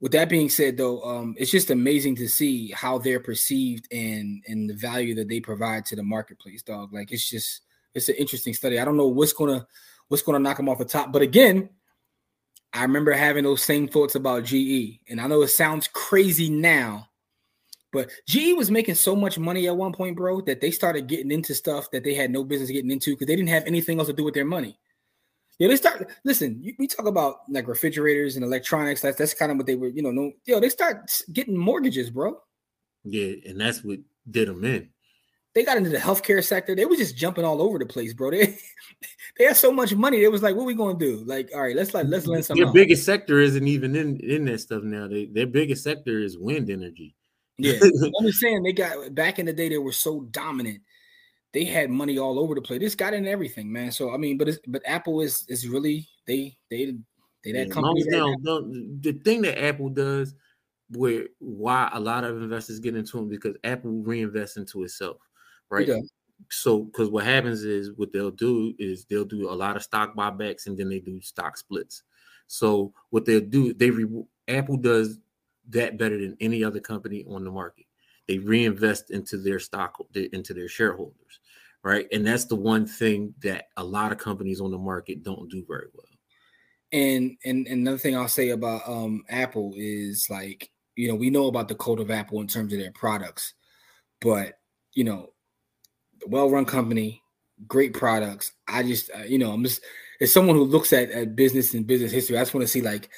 With 0.00 0.12
that 0.12 0.28
being 0.28 0.48
said, 0.48 0.76
though, 0.76 1.00
um, 1.02 1.36
it's 1.38 1.50
just 1.50 1.70
amazing 1.70 2.16
to 2.16 2.28
see 2.28 2.72
how 2.72 2.98
they're 2.98 3.20
perceived 3.20 3.86
and 3.92 4.42
and 4.48 4.68
the 4.68 4.74
value 4.74 5.14
that 5.16 5.28
they 5.28 5.40
provide 5.40 5.84
to 5.86 5.96
the 5.96 6.02
marketplace, 6.02 6.62
dog. 6.62 6.92
Like 6.92 7.12
it's 7.12 7.28
just 7.28 7.62
it's 7.94 8.08
an 8.08 8.16
interesting 8.16 8.54
study. 8.54 8.78
I 8.78 8.84
don't 8.84 8.96
know 8.96 9.08
what's 9.08 9.32
gonna 9.32 9.66
what's 10.08 10.22
gonna 10.22 10.40
knock 10.40 10.56
them 10.56 10.68
off 10.68 10.78
the 10.78 10.84
top, 10.84 11.12
but 11.12 11.22
again, 11.22 11.68
I 12.72 12.82
remember 12.82 13.12
having 13.12 13.44
those 13.44 13.62
same 13.62 13.86
thoughts 13.86 14.14
about 14.14 14.44
GE, 14.44 15.00
and 15.08 15.20
I 15.20 15.26
know 15.26 15.42
it 15.42 15.48
sounds 15.48 15.88
crazy 15.88 16.48
now, 16.50 17.08
but 17.92 18.10
GE 18.26 18.56
was 18.56 18.70
making 18.70 18.94
so 18.94 19.14
much 19.14 19.38
money 19.38 19.68
at 19.68 19.76
one 19.76 19.92
point, 19.92 20.16
bro, 20.16 20.40
that 20.42 20.60
they 20.60 20.70
started 20.70 21.06
getting 21.06 21.30
into 21.30 21.54
stuff 21.54 21.90
that 21.90 22.02
they 22.02 22.14
had 22.14 22.30
no 22.30 22.42
business 22.42 22.70
getting 22.70 22.90
into 22.90 23.10
because 23.10 23.26
they 23.26 23.36
didn't 23.36 23.50
have 23.50 23.66
anything 23.66 23.98
else 23.98 24.08
to 24.08 24.14
do 24.14 24.24
with 24.24 24.34
their 24.34 24.46
money. 24.46 24.78
Yeah, 25.58 25.68
they 25.68 25.76
start 25.76 26.10
listen. 26.24 26.74
we 26.78 26.86
talk 26.86 27.06
about 27.06 27.40
like 27.48 27.68
refrigerators 27.68 28.36
and 28.36 28.44
electronics. 28.44 29.02
That's 29.02 29.18
that's 29.18 29.34
kind 29.34 29.52
of 29.52 29.58
what 29.58 29.66
they 29.66 29.76
were, 29.76 29.88
you 29.88 30.02
know. 30.02 30.10
No, 30.10 30.32
yo, 30.46 30.58
they 30.58 30.70
start 30.70 31.10
getting 31.32 31.56
mortgages, 31.56 32.10
bro. 32.10 32.40
Yeah, 33.04 33.34
and 33.46 33.60
that's 33.60 33.84
what 33.84 33.98
did 34.30 34.48
them 34.48 34.64
in. 34.64 34.88
They 35.54 35.64
got 35.64 35.76
into 35.76 35.90
the 35.90 35.98
healthcare 35.98 36.42
sector. 36.42 36.74
They 36.74 36.86
were 36.86 36.96
just 36.96 37.16
jumping 37.16 37.44
all 37.44 37.60
over 37.60 37.78
the 37.78 37.86
place, 37.86 38.14
bro. 38.14 38.30
They 38.40 38.56
they 39.38 39.44
had 39.44 39.56
so 39.56 39.72
much 39.72 39.94
money. 39.94 40.22
It 40.22 40.32
was 40.32 40.42
like, 40.42 40.56
what 40.56 40.66
we 40.66 40.74
gonna 40.74 40.98
do? 40.98 41.22
Like, 41.26 41.50
all 41.54 41.62
right, 41.62 41.76
let's 41.76 41.92
like 41.92 42.06
let's 42.06 42.26
lend 42.26 42.44
some. 42.44 42.56
Their 42.56 42.72
biggest 42.72 43.04
sector 43.04 43.38
isn't 43.38 43.66
even 43.68 43.94
in 43.94 44.18
in 44.20 44.46
that 44.46 44.60
stuff 44.60 44.82
now. 44.82 45.06
They, 45.06 45.26
their 45.26 45.46
biggest 45.46 45.84
sector 45.84 46.18
is 46.18 46.38
wind 46.38 46.70
energy. 46.70 47.14
Yeah, 47.58 47.74
I'm 47.82 48.26
just 48.26 48.40
saying 48.40 48.62
they 48.62 48.72
got 48.72 49.14
back 49.14 49.38
in 49.38 49.46
the 49.46 49.52
day 49.52 49.68
they 49.68 49.78
were 49.78 49.92
so 49.92 50.22
dominant. 50.30 50.80
They 51.52 51.64
had 51.64 51.90
money 51.90 52.18
all 52.18 52.38
over 52.38 52.54
the 52.54 52.62
place. 52.62 52.80
This 52.80 52.94
got 52.94 53.14
in 53.14 53.26
everything, 53.26 53.70
man. 53.70 53.92
So 53.92 54.12
I 54.12 54.16
mean, 54.16 54.38
but 54.38 54.48
it's, 54.48 54.58
but 54.66 54.82
Apple 54.86 55.20
is 55.20 55.44
is 55.48 55.68
really 55.68 56.08
they 56.26 56.56
they 56.70 56.94
They 57.44 57.52
that 57.52 57.68
Yeah, 57.68 57.74
company. 57.74 57.82
long 57.82 57.98
as 57.98 58.04
they 58.06 58.10
don't- 58.16 58.42
don't- 58.44 59.02
the 59.02 59.12
thing 59.12 59.42
that 59.42 59.62
Apple 59.62 59.90
does, 59.90 60.34
where 60.90 61.28
why 61.38 61.90
a 61.92 62.00
lot 62.00 62.24
of 62.24 62.40
investors 62.42 62.78
get 62.80 62.96
into 62.96 63.16
them 63.16 63.28
because 63.28 63.56
Apple 63.64 64.02
reinvests 64.02 64.56
into 64.56 64.82
itself, 64.84 65.18
right? 65.70 65.86
does. 65.86 66.10
So, 66.50 66.80
because 66.84 67.08
what 67.10 67.24
happens 67.24 67.64
is 67.64 67.92
what 67.92 68.12
they'll 68.12 68.30
do 68.30 68.74
is 68.78 69.04
they'll 69.04 69.24
do 69.24 69.48
a 69.50 69.52
lot 69.54 69.76
of 69.76 69.82
stock 69.82 70.14
buybacks 70.16 70.66
and 70.66 70.76
then 70.76 70.88
they 70.88 70.98
do 71.00 71.20
stock 71.20 71.56
splits. 71.56 72.02
So, 72.46 72.92
what 73.10 73.24
they'll 73.24 73.40
do, 73.40 73.72
they 73.74 73.90
re- 73.90 74.24
Apple 74.48 74.76
does 74.76 75.18
that 75.70 75.98
better 75.98 76.18
than 76.18 76.36
any 76.40 76.64
other 76.64 76.80
company 76.80 77.24
on 77.28 77.44
the 77.44 77.50
market. 77.50 77.86
They 78.28 78.38
reinvest 78.38 79.10
into 79.10 79.36
their 79.36 79.58
stock, 79.58 79.96
into 80.14 80.54
their 80.54 80.68
shareholders, 80.68 81.40
right? 81.82 82.06
And 82.12 82.26
that's 82.26 82.44
the 82.44 82.56
one 82.56 82.86
thing 82.86 83.34
that 83.42 83.66
a 83.76 83.84
lot 83.84 84.12
of 84.12 84.18
companies 84.18 84.60
on 84.60 84.70
the 84.70 84.78
market 84.78 85.22
don't 85.22 85.50
do 85.50 85.64
very 85.66 85.86
well. 85.92 86.06
And 86.92 87.36
and 87.44 87.66
and 87.66 87.80
another 87.80 87.98
thing 87.98 88.16
I'll 88.16 88.28
say 88.28 88.50
about 88.50 88.86
um 88.86 89.24
Apple 89.30 89.72
is 89.76 90.28
like 90.28 90.70
you 90.94 91.08
know 91.08 91.14
we 91.14 91.30
know 91.30 91.46
about 91.46 91.68
the 91.68 91.74
code 91.74 92.00
of 92.00 92.10
Apple 92.10 92.40
in 92.40 92.46
terms 92.46 92.72
of 92.72 92.78
their 92.78 92.92
products, 92.92 93.54
but 94.20 94.58
you 94.92 95.04
know, 95.04 95.32
well-run 96.26 96.66
company, 96.66 97.22
great 97.66 97.94
products. 97.94 98.52
I 98.68 98.82
just 98.82 99.10
uh, 99.18 99.22
you 99.22 99.38
know 99.38 99.52
I'm 99.52 99.64
just 99.64 99.80
as 100.20 100.32
someone 100.32 100.56
who 100.56 100.64
looks 100.64 100.92
at 100.92 101.10
at 101.10 101.34
business 101.34 101.74
and 101.74 101.86
business 101.86 102.12
history, 102.12 102.36
I 102.36 102.42
just 102.42 102.54
want 102.54 102.62
to 102.62 102.68
see 102.68 102.82
like, 102.82 103.10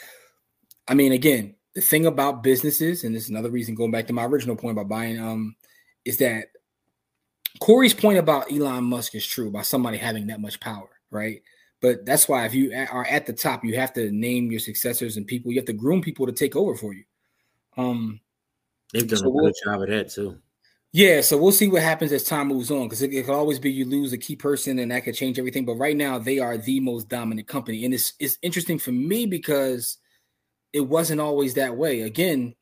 I 0.88 0.94
mean, 0.94 1.12
again, 1.12 1.54
the 1.75 1.81
thing 1.81 2.07
about 2.07 2.43
businesses, 2.43 3.05
and 3.05 3.15
this 3.15 3.25
is 3.25 3.31
another 3.31 3.51
reason 3.51 3.75
going 3.75 3.91
back 3.91 4.07
to 4.07 4.13
my 4.13 4.25
original 4.25 4.57
point 4.57 4.73
about 4.77 4.89
buying, 4.89 5.19
um, 5.21 5.57
is 6.05 6.19
that 6.19 6.49
Corey's 7.61 7.95
point 7.95 8.19
about 8.19 8.51
Elon 8.53 8.85
Musk 8.85 9.15
is 9.15 9.27
true 9.27 9.49
about 9.49 9.67
somebody 9.67 9.97
having 9.99 10.27
that 10.29 10.41
much 10.41 10.61
power, 10.61 10.89
right? 11.11 11.43
But 11.81 12.07
that's 12.07 12.29
why 12.29 12.47
if 12.47 12.55
you 12.55 12.73
are 12.73 13.05
at 13.07 13.27
the 13.27 13.33
top, 13.33 13.65
you 13.65 13.77
have 13.77 13.93
to 13.95 14.11
name 14.11 14.51
your 14.51 14.61
successors 14.61 15.17
and 15.17 15.27
people. 15.27 15.53
You 15.53 15.59
have 15.59 15.67
to 15.67 15.73
groom 15.73 16.01
people 16.01 16.27
to 16.27 16.33
take 16.33 16.57
over 16.57 16.75
for 16.75 16.95
you. 16.95 17.05
Um, 17.77 18.21
They've 18.93 19.07
done 19.07 19.19
So 19.19 19.27
a 19.27 19.31
we'll- 19.31 19.47
good 19.47 19.55
job 19.65 19.83
of 19.83 19.89
that 19.89 20.11
too. 20.11 20.39
yeah, 20.93 21.21
so 21.21 21.37
we'll 21.37 21.51
see 21.53 21.67
what 21.69 21.83
happens 21.83 22.13
as 22.13 22.23
time 22.23 22.49
moves 22.49 22.71
on 22.71 22.85
because 22.85 23.03
it, 23.03 23.13
it 23.13 23.27
could 23.27 23.35
always 23.35 23.59
be 23.59 23.73
you 23.73 23.85
lose 23.85 24.13
a 24.13 24.19
key 24.19 24.37
person 24.37 24.79
and 24.79 24.93
that 24.93 25.03
could 25.05 25.17
change 25.17 25.39
everything. 25.39 25.65
But 25.65 25.75
right 25.75 25.97
now, 25.97 26.19
they 26.19 26.39
are 26.39 26.57
the 26.57 26.79
most 26.81 27.09
dominant 27.09 27.49
company, 27.49 27.85
and 27.85 27.93
it's 27.93 28.13
it's 28.21 28.39
interesting 28.43 28.79
for 28.79 28.93
me 28.93 29.27
because 29.27 29.99
it 30.75 30.81
wasn't 30.81 31.21
always 31.21 31.55
that 31.55 31.75
way. 31.75 32.03
Again, 32.03 32.55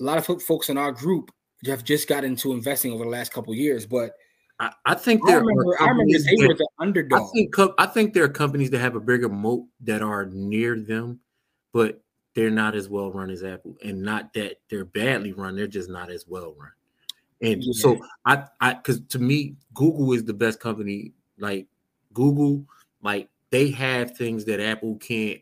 a 0.00 0.04
lot 0.04 0.18
of 0.18 0.42
folks 0.42 0.68
in 0.68 0.76
our 0.76 0.92
group 0.92 1.30
have 1.66 1.84
just 1.84 2.08
got 2.08 2.24
into 2.24 2.52
investing 2.52 2.92
over 2.92 3.04
the 3.04 3.10
last 3.10 3.32
couple 3.32 3.54
years, 3.54 3.86
but 3.86 4.12
I, 4.58 4.72
I 4.84 4.94
think 4.94 5.22
I 5.24 5.30
there 5.30 5.38
are 5.38 5.44
remember, 5.44 5.80
I 5.80 5.84
remember 5.84 6.02
companies 6.02 6.24
they 6.26 6.36
that- 6.36 6.48
were 6.48 6.54
the 6.54 6.68
I 7.16 7.24
think 7.32 7.54
I 7.78 7.86
think 7.86 8.12
there 8.12 8.24
are 8.24 8.28
companies 8.28 8.70
that 8.70 8.80
have 8.80 8.96
a 8.96 9.00
bigger 9.00 9.28
moat 9.28 9.64
that 9.80 10.02
are 10.02 10.26
near 10.26 10.78
them, 10.78 11.20
but 11.72 12.02
they're 12.34 12.50
not 12.50 12.74
as 12.74 12.88
well 12.88 13.10
run 13.10 13.30
as 13.30 13.42
Apple. 13.42 13.76
And 13.84 14.02
not 14.02 14.32
that 14.34 14.56
they're 14.68 14.84
badly 14.84 15.32
run, 15.32 15.56
they're 15.56 15.66
just 15.66 15.88
not 15.90 16.10
as 16.10 16.26
well 16.28 16.54
run. 16.58 16.70
And 17.40 17.62
Yeah. 17.64 17.72
so 17.72 17.98
I 18.26 18.44
I 18.60 18.74
because 18.74 19.00
to 19.08 19.18
me, 19.18 19.56
Google 19.74 20.12
is 20.12 20.24
the 20.24 20.34
best 20.34 20.60
company. 20.60 21.12
Like 21.38 21.66
Google, 22.12 22.66
like 23.02 23.28
they 23.50 23.70
have 23.70 24.16
things 24.16 24.44
that 24.46 24.60
Apple 24.60 24.96
can't 24.96 25.40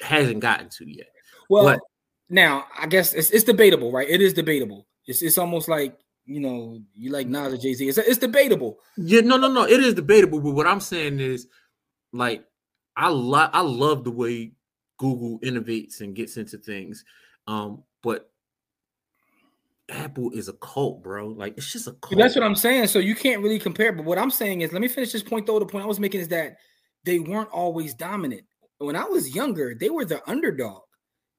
hasn't 0.00 0.40
gotten 0.40 0.68
to 0.70 0.88
yet. 0.88 1.08
Well, 1.48 1.64
What? 1.64 1.80
now 2.28 2.66
I 2.78 2.86
guess 2.86 3.12
it's, 3.14 3.30
it's 3.30 3.44
debatable, 3.44 3.92
right? 3.92 4.08
It 4.08 4.20
is 4.20 4.32
debatable. 4.32 4.86
It's 5.06 5.22
it's 5.22 5.38
almost 5.38 5.68
like 5.68 5.96
you 6.26 6.40
know 6.40 6.80
you 6.94 7.10
like 7.10 7.26
Nas 7.26 7.54
or 7.54 7.56
Jay 7.56 7.74
Z. 7.74 7.88
It's 7.88 7.98
it's 7.98 8.18
debatable. 8.18 8.78
Yeah, 8.96 9.22
no, 9.22 9.36
no, 9.36 9.48
no. 9.50 9.64
It 9.64 9.80
is 9.80 9.94
debatable, 9.94 10.40
but 10.40 10.50
what 10.50 10.66
I'm 10.66 10.80
saying 10.80 11.20
is, 11.20 11.48
like, 12.12 12.44
I 12.96 13.08
lo- 13.08 13.50
I 13.52 13.62
love 13.62 14.04
the 14.04 14.10
way 14.10 14.52
Google 14.98 15.38
innovates 15.40 16.00
and 16.00 16.14
gets 16.14 16.36
into 16.36 16.58
things, 16.58 17.04
um, 17.46 17.82
but 18.02 18.30
Apple 19.88 20.30
is 20.32 20.48
a 20.48 20.52
cult, 20.54 21.02
bro. 21.02 21.28
Like, 21.28 21.56
it's 21.56 21.72
just 21.72 21.86
a 21.86 21.92
cult. 21.92 22.18
That's 22.18 22.34
what 22.34 22.44
I'm 22.44 22.54
saying. 22.56 22.88
So 22.88 22.98
you 22.98 23.14
can't 23.14 23.42
really 23.42 23.58
compare. 23.58 23.92
But 23.92 24.04
what 24.04 24.18
I'm 24.18 24.30
saying 24.30 24.60
is, 24.60 24.72
let 24.72 24.82
me 24.82 24.88
finish 24.88 25.12
this 25.12 25.22
point 25.22 25.46
though. 25.46 25.58
The 25.58 25.64
point 25.66 25.84
I 25.84 25.88
was 25.88 26.00
making 26.00 26.20
is 26.20 26.28
that 26.28 26.56
they 27.04 27.18
weren't 27.18 27.48
always 27.50 27.94
dominant. 27.94 28.42
When 28.76 28.96
I 28.96 29.04
was 29.04 29.34
younger, 29.34 29.74
they 29.74 29.88
were 29.88 30.04
the 30.04 30.20
underdog. 30.28 30.82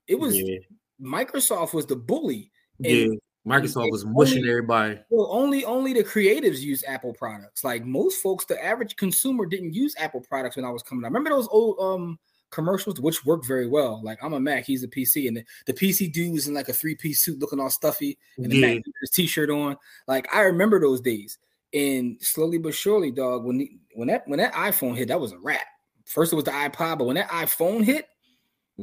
It 0.09 0.19
was 0.19 0.37
yeah, 0.37 0.57
Microsoft 1.01 1.73
was 1.73 1.85
the 1.85 1.95
bully. 1.95 2.51
yeah. 2.79 3.03
And 3.03 3.19
Microsoft 3.47 3.89
was 3.91 4.03
only- 4.03 4.15
mushing 4.15 4.45
everybody. 4.47 4.99
well, 5.09 5.29
only 5.31 5.63
only 5.63 5.93
the 5.93 6.03
creatives 6.03 6.59
use 6.59 6.83
Apple 6.85 7.13
products. 7.13 7.63
Like 7.63 7.85
most 7.85 8.21
folks, 8.21 8.43
the 8.45 8.63
average 8.63 8.95
consumer 8.97 9.45
didn't 9.45 9.73
use 9.73 9.95
Apple 9.97 10.21
products 10.21 10.55
when 10.57 10.65
I 10.65 10.69
was 10.71 10.83
coming 10.83 11.05
up. 11.05 11.09
Remember 11.11 11.29
those 11.29 11.47
old 11.49 11.79
um 11.79 12.19
commercials 12.51 12.99
which 12.99 13.23
worked 13.25 13.45
very 13.45 13.67
well. 13.67 14.01
Like 14.03 14.17
I'm 14.23 14.33
a 14.33 14.39
Mac, 14.39 14.65
he's 14.65 14.83
a 14.83 14.87
PC, 14.87 15.27
and 15.27 15.37
the, 15.37 15.43
the 15.67 15.73
PC 15.73 16.11
dude 16.11 16.33
was 16.33 16.47
in 16.47 16.53
like 16.55 16.67
a 16.67 16.73
three-piece 16.73 17.21
suit 17.21 17.39
looking 17.39 17.59
all 17.59 17.69
stuffy 17.69 18.17
and 18.37 18.51
the 18.51 18.57
Yeah, 18.57 18.73
Mac 18.75 18.83
his 19.01 19.11
t-shirt 19.11 19.49
on. 19.51 19.77
Like 20.07 20.27
I 20.33 20.41
remember 20.41 20.79
those 20.79 20.99
days. 20.99 21.37
And 21.71 22.17
slowly 22.19 22.57
but 22.57 22.73
surely, 22.73 23.11
dog, 23.11 23.45
when 23.45 23.59
the, 23.59 23.71
when 23.93 24.07
that 24.07 24.27
when 24.27 24.39
that 24.39 24.53
iPhone 24.53 24.97
hit, 24.97 25.07
that 25.09 25.19
was 25.19 25.31
a 25.31 25.37
wrap. 25.39 25.61
First 26.05 26.33
it 26.33 26.35
was 26.35 26.45
the 26.45 26.51
iPod, 26.51 26.97
but 26.97 27.05
when 27.05 27.15
that 27.15 27.29
iPhone 27.29 27.83
hit, 27.83 28.07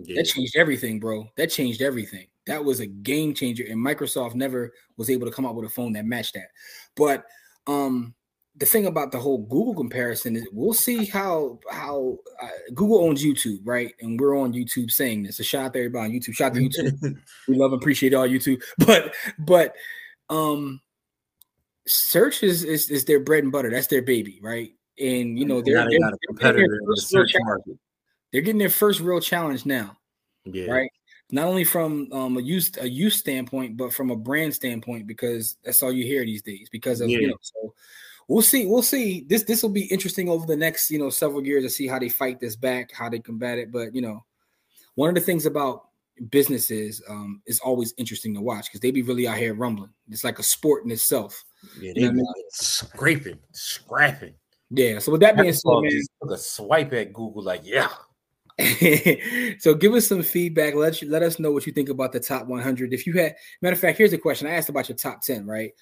yeah. 0.05 0.17
that 0.17 0.25
changed 0.25 0.57
everything, 0.57 1.01
bro. 1.01 1.31
That 1.37 1.51
changed 1.51 1.83
everything. 1.83 2.27
That 2.47 2.65
was 2.65 2.81
a 2.81 2.87
game 2.87 3.35
changer, 3.35 3.65
and 3.69 3.85
Microsoft 3.85 4.35
never 4.35 4.73
was 4.97 5.11
able 5.11 5.27
to 5.27 5.33
come 5.33 5.47
up 5.47 5.55
with 5.55 5.67
a 5.67 5.71
phone 5.71 5.93
that 5.95 6.05
matched 6.05 6.35
that. 6.35 6.49
But 6.95 7.25
um, 7.67 8.15
the 8.57 8.67
thing 8.67 8.87
about 8.87 9.13
the 9.13 9.19
whole 9.19 9.39
Google 9.39 9.75
comparison 9.75 10.37
is, 10.37 10.47
we'll 10.53 10.73
see 10.73 11.05
how 11.05 11.59
how 11.71 12.19
uh, 12.41 12.49
Google 12.75 13.05
owns 13.05 13.25
YouTube, 13.25 13.59
right? 13.65 13.93
And 14.01 14.19
we're 14.19 14.39
on 14.39 14.53
YouTube 14.53 14.91
saying 14.91 15.25
this. 15.25 15.41
A 15.41 15.45
shout 15.45 15.67
out 15.67 15.73
to 15.75 15.81
everybody 15.81 16.07
on 16.07 16.13
YouTube. 16.13 16.35
Shout 16.35 16.53
out 16.53 16.55
to 16.55 16.61
YouTube. 16.61 17.17
we 17.49 17.57
love 17.57 17.73
and 17.73 17.83
appreciate 17.83 18.15
all 18.15 18.29
YouTube. 18.29 18.63
But 18.79 19.15
but 19.39 19.75
um, 20.31 20.81
search 21.87 22.43
is, 22.43 22.65
is 22.65 22.91
is 22.91 23.05
their 23.05 23.21
bread 23.21 23.43
and 23.43 23.53
butter. 23.53 23.71
That's 23.71 23.89
their 23.89 24.03
baby, 24.03 24.41
right? 24.43 24.71
And 24.99 25.39
you 25.39 25.45
know 25.45 25.61
they're, 25.61 25.77
now 25.77 25.85
they 25.85 25.99
they're, 25.99 26.01
got 26.01 26.55
a 26.57 26.69
they're 27.11 27.27
They're 28.37 28.43
getting 28.43 28.59
their 28.59 28.69
first 28.69 29.01
real 29.01 29.19
challenge 29.19 29.65
now 29.65 29.97
Yeah, 30.45 30.71
right? 30.71 30.91
Not 31.31 31.47
only 31.47 31.65
from 31.65 32.07
um, 32.13 32.37
a 32.37 32.43
use 32.43 32.71
a 32.79 32.87
use 32.87 33.17
standpoint, 33.17 33.79
but 33.79 33.95
from 33.95 34.11
a 34.11 34.17
brand 34.17 34.53
standpoint, 34.53 35.07
because 35.07 35.57
that's 35.65 35.83
all 35.83 35.91
you 35.91 36.05
hear 36.05 36.23
these 36.23 36.43
days. 36.43 36.69
Because 36.69 37.01
of 37.01 37.09
you 37.09 37.29
know, 37.29 37.37
so 37.41 37.73
we'll 38.29 38.43
see, 38.43 38.67
we'll 38.67 38.83
see. 38.83 39.25
This 39.27 39.45
this 39.45 39.63
will 39.63 39.71
be 39.71 39.87
interesting 39.87 40.29
over 40.29 40.45
the 40.45 40.55
next 40.55 40.91
you 40.91 40.99
know 40.99 41.09
several 41.09 41.47
years 41.47 41.65
to 41.65 41.71
see 41.71 41.87
how 41.87 41.99
they 41.99 42.11
fight 42.11 42.39
this 42.39 42.57
back, 42.57 42.93
how 42.93 43.09
they 43.09 43.21
combat 43.21 43.57
it. 43.57 43.73
But 43.73 43.95
you 43.95 44.03
know, 44.03 44.23
one 44.97 45.09
of 45.09 45.15
the 45.15 45.23
things 45.23 45.47
about 45.47 45.87
businesses 46.29 47.03
um, 47.09 47.41
is 47.47 47.59
always 47.61 47.95
interesting 47.97 48.35
to 48.35 48.43
watch 48.43 48.67
because 48.67 48.81
they 48.81 48.91
be 48.91 49.01
really 49.01 49.27
out 49.27 49.39
here 49.39 49.55
rumbling. 49.55 49.95
It's 50.11 50.25
like 50.25 50.41
a 50.41 50.43
sport 50.43 50.85
in 50.85 50.91
itself. 50.91 51.43
yeah. 51.81 51.93
You 51.97 52.03
know 52.03 52.09
I 52.09 52.13
mean? 52.13 52.27
scraping, 52.51 53.39
scrapping. 53.53 54.35
Yeah. 54.69 54.99
So 54.99 55.13
with 55.13 55.23
that 55.23 55.39
being 55.39 55.55
said, 55.55 55.71
man, 55.71 56.03
took 56.23 56.33
a 56.33 56.39
swipe 56.39 56.93
at 56.93 57.15
Google, 57.15 57.43
like, 57.43 57.63
yeah. 57.65 57.89
so 59.59 59.75
give 59.75 59.93
us 59.95 60.07
some 60.07 60.23
feedback. 60.23 60.75
Let 60.75 61.03
you, 61.03 61.11
let 61.11 61.23
us 61.23 61.39
know 61.39 61.51
what 61.51 61.67
you 61.67 61.73
think 61.73 61.89
about 61.89 62.13
the 62.13 62.21
top 62.21 62.47
100. 62.47 62.95
If 62.95 63.07
you 63.07 63.13
had, 63.15 63.37
matter 63.61 63.75
of 63.75 63.81
fact, 63.81 63.99
here's 63.99 64.13
a 64.13 64.19
question 64.19 64.47
I 64.47 64.53
asked 64.53 64.71
about 64.71 64.89
your 64.89 64.97
top 64.97 65.21
10, 65.23 65.47
right? 65.47 65.73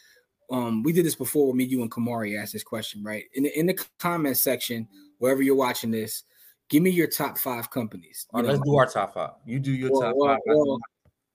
Um, 0.50 0.82
we 0.82 0.92
did 0.92 1.06
this 1.06 1.14
before 1.14 1.48
with 1.48 1.56
me, 1.56 1.64
you, 1.64 1.82
and 1.82 1.90
Kamari 1.90 2.40
asked 2.40 2.52
this 2.52 2.64
question, 2.64 3.02
right? 3.02 3.24
In 3.34 3.44
the 3.44 3.58
in 3.58 3.66
the 3.66 3.78
comment 3.98 4.36
section, 4.36 4.86
wherever 5.18 5.42
you're 5.42 5.54
watching 5.54 5.90
this, 5.90 6.24
give 6.68 6.82
me 6.82 6.90
your 6.90 7.06
top 7.06 7.38
five 7.38 7.70
companies. 7.70 8.26
Right, 8.32 8.44
let's 8.44 8.60
do 8.60 8.76
our 8.76 8.86
top 8.86 9.14
five. 9.14 9.30
You 9.46 9.58
do 9.58 9.72
your 9.72 9.90
Well, 9.92 10.02
top 10.02 10.14
well, 10.16 10.28
five. 10.28 10.38
Well, 10.46 10.78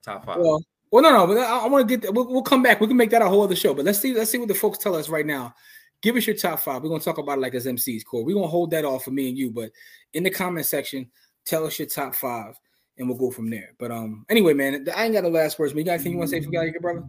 top 0.03 0.25
five. 0.25 0.37
well, 0.37 0.61
well, 0.91 1.03
no, 1.03 1.11
no, 1.11 1.27
but 1.27 1.37
I, 1.37 1.59
I 1.59 1.67
want 1.67 1.87
to 1.87 1.97
get. 1.97 2.13
We'll, 2.13 2.27
we'll 2.27 2.43
come 2.43 2.61
back. 2.61 2.81
We 2.81 2.87
can 2.87 2.97
make 2.97 3.09
that 3.11 3.21
a 3.21 3.27
whole 3.27 3.41
other 3.41 3.55
show. 3.55 3.73
But 3.73 3.85
let's 3.85 3.99
see. 3.99 4.13
Let's 4.13 4.29
see 4.31 4.37
what 4.37 4.47
the 4.47 4.53
folks 4.53 4.77
tell 4.77 4.95
us 4.95 5.09
right 5.09 5.25
now. 5.25 5.53
Give 6.01 6.15
us 6.15 6.27
your 6.27 6.35
top 6.35 6.59
five. 6.59 6.81
We're 6.81 6.89
gonna 6.89 7.01
talk 7.01 7.17
about 7.17 7.39
it 7.39 7.41
like 7.41 7.55
as 7.55 7.65
MCs, 7.65 8.05
core. 8.05 8.23
We're 8.23 8.35
gonna 8.35 8.47
hold 8.47 8.71
that 8.71 8.85
off 8.85 9.03
for 9.05 9.11
me 9.11 9.29
and 9.29 9.37
you. 9.37 9.51
But 9.51 9.71
in 10.13 10.23
the 10.23 10.29
comment 10.29 10.65
section, 10.65 11.09
tell 11.45 11.65
us 11.65 11.79
your 11.79 11.87
top 11.87 12.15
five, 12.15 12.59
and 12.97 13.07
we'll 13.07 13.17
go 13.17 13.31
from 13.31 13.49
there. 13.49 13.73
But 13.79 13.91
um, 13.91 14.25
anyway, 14.29 14.53
man, 14.53 14.87
I 14.95 15.05
ain't 15.05 15.13
got 15.13 15.23
the 15.23 15.29
last 15.29 15.59
words. 15.59 15.73
But 15.73 15.79
you 15.79 15.85
got 15.85 15.93
anything 15.93 16.13
you 16.13 16.17
want 16.17 16.29
to 16.31 16.41
say 16.41 16.45
for 16.45 16.51
your 16.51 16.81
brother? 16.81 17.03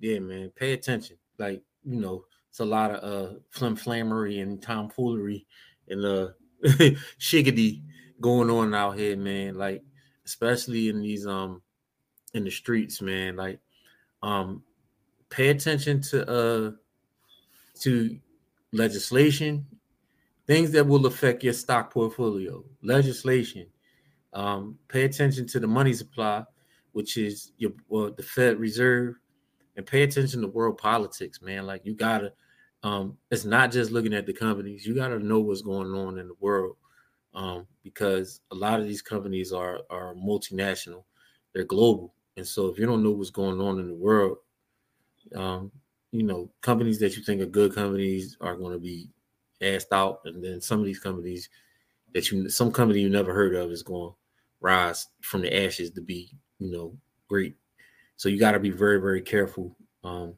yeah, 0.00 0.18
man. 0.18 0.50
Pay 0.54 0.72
attention. 0.72 1.16
Like, 1.38 1.62
you 1.84 2.00
know, 2.00 2.24
it's 2.48 2.60
a 2.60 2.64
lot 2.64 2.90
of 2.90 3.04
uh 3.04 3.34
flim 3.50 3.76
flammery 3.76 4.40
and 4.40 4.62
tomfoolery 4.62 5.46
and 5.88 6.04
uh 6.04 6.28
shiggity 7.20 7.82
going 8.20 8.50
on 8.50 8.74
out 8.74 8.96
here, 8.96 9.16
man. 9.16 9.54
Like, 9.54 9.82
especially 10.24 10.88
in 10.88 11.00
these 11.00 11.26
um 11.26 11.62
in 12.34 12.44
the 12.44 12.50
streets, 12.50 13.00
man. 13.00 13.36
Like, 13.36 13.60
um, 14.22 14.62
pay 15.30 15.48
attention 15.48 16.00
to 16.02 16.30
uh 16.30 16.70
to 17.80 18.18
legislation, 18.72 19.66
things 20.48 20.72
that 20.72 20.86
will 20.86 21.06
affect 21.06 21.44
your 21.44 21.54
stock 21.54 21.92
portfolio, 21.92 22.64
legislation. 22.82 23.68
Um, 24.34 24.78
pay 24.88 25.04
attention 25.04 25.46
to 25.48 25.60
the 25.60 25.68
money 25.68 25.94
supply, 25.94 26.44
which 26.92 27.18
is 27.18 27.52
your 27.58 27.72
well, 27.88 28.12
the 28.12 28.24
Fed 28.24 28.60
Reserve, 28.60 29.16
and 29.76 29.86
pay 29.86 30.02
attention 30.04 30.42
to 30.42 30.48
world 30.48 30.78
politics, 30.78 31.42
man. 31.42 31.66
Like 31.66 31.82
you 31.86 31.94
gotta, 31.94 32.32
um, 32.84 33.18
it's 33.30 33.46
not 33.46 33.72
just 33.72 33.92
looking 33.92 34.14
at 34.14 34.26
the 34.26 34.34
companies. 34.34 34.86
You 34.86 34.94
gotta 34.94 35.20
know 35.20 35.40
what's 35.40 35.62
going 35.62 35.92
on 35.94 36.18
in 36.18 36.28
the 36.28 36.36
world. 36.40 36.76
um, 37.34 37.66
because 37.84 38.40
a 38.52 38.56
lot 38.56 38.80
of 38.80 38.86
these 38.88 39.02
companies 39.02 39.52
are 39.52 39.80
are 39.90 40.14
multinational, 40.14 41.04
they're 41.54 41.64
global, 41.64 42.14
and 42.36 42.46
so 42.46 42.68
if 42.68 42.78
you 42.78 42.86
don't 42.86 43.04
know 43.04 43.12
what's 43.12 43.30
going 43.30 43.60
on 43.60 43.80
in 43.80 43.88
the 43.88 43.94
world, 43.94 44.38
um, 45.34 45.70
you 46.12 46.22
know, 46.22 46.50
companies 46.62 46.98
that 47.00 47.16
you 47.16 47.22
think 47.22 47.40
are 47.42 47.46
good 47.46 47.74
companies 47.74 48.36
are 48.40 48.56
going 48.56 48.72
to 48.72 48.78
be 48.78 49.10
asked 49.60 49.92
out, 49.92 50.20
and 50.24 50.42
then 50.42 50.60
some 50.60 50.80
of 50.80 50.86
these 50.86 51.00
companies 51.00 51.48
that 52.14 52.30
you 52.30 52.48
some 52.48 52.72
company 52.72 53.00
you 53.00 53.10
never 53.10 53.34
heard 53.34 53.54
of 53.54 53.70
is 53.70 53.82
going 53.82 54.10
to 54.10 54.16
rise 54.60 55.06
from 55.20 55.42
the 55.42 55.64
ashes 55.64 55.90
to 55.90 56.00
be, 56.00 56.30
you 56.58 56.70
know, 56.70 56.96
great. 57.28 57.54
So 58.16 58.28
you 58.28 58.38
got 58.38 58.52
to 58.52 58.60
be 58.60 58.70
very 58.70 59.00
very 59.00 59.20
careful 59.20 59.76
um, 60.04 60.34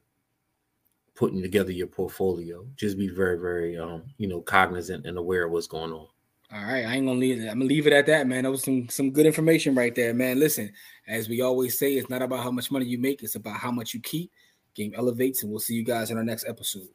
putting 1.15 1.41
together 1.41 1.71
your 1.71 1.87
portfolio. 1.87 2.65
Just 2.75 2.97
be 2.97 3.07
very 3.07 3.39
very 3.39 3.77
um, 3.77 4.03
you 4.17 4.27
know 4.27 4.41
cognizant 4.41 5.05
and 5.05 5.17
aware 5.17 5.45
of 5.45 5.51
what's 5.51 5.67
going 5.67 5.91
on. 5.91 6.07
All 6.53 6.63
right, 6.63 6.85
I 6.85 6.95
ain't 6.95 7.05
gonna 7.05 7.17
leave 7.17 7.39
it. 7.39 7.47
I'm 7.47 7.59
gonna 7.59 7.65
leave 7.65 7.87
it 7.87 7.93
at 7.93 8.07
that, 8.07 8.27
man. 8.27 8.43
That 8.43 8.51
was 8.51 8.63
some 8.63 8.89
some 8.89 9.11
good 9.11 9.25
information 9.25 9.73
right 9.73 9.95
there, 9.95 10.13
man. 10.13 10.37
Listen, 10.37 10.71
as 11.07 11.29
we 11.29 11.41
always 11.41 11.79
say, 11.79 11.93
it's 11.93 12.09
not 12.09 12.21
about 12.21 12.43
how 12.43 12.51
much 12.51 12.71
money 12.71 12.85
you 12.85 12.97
make; 12.97 13.23
it's 13.23 13.35
about 13.35 13.57
how 13.57 13.71
much 13.71 13.93
you 13.93 14.01
keep. 14.01 14.31
Game 14.75 14.93
elevates, 14.95 15.43
and 15.43 15.51
we'll 15.51 15.59
see 15.59 15.75
you 15.75 15.83
guys 15.83 16.11
in 16.11 16.17
our 16.17 16.23
next 16.23 16.45
episode. 16.47 16.87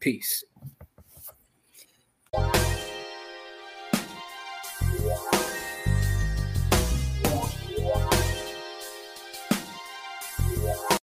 Peace. 0.00 0.44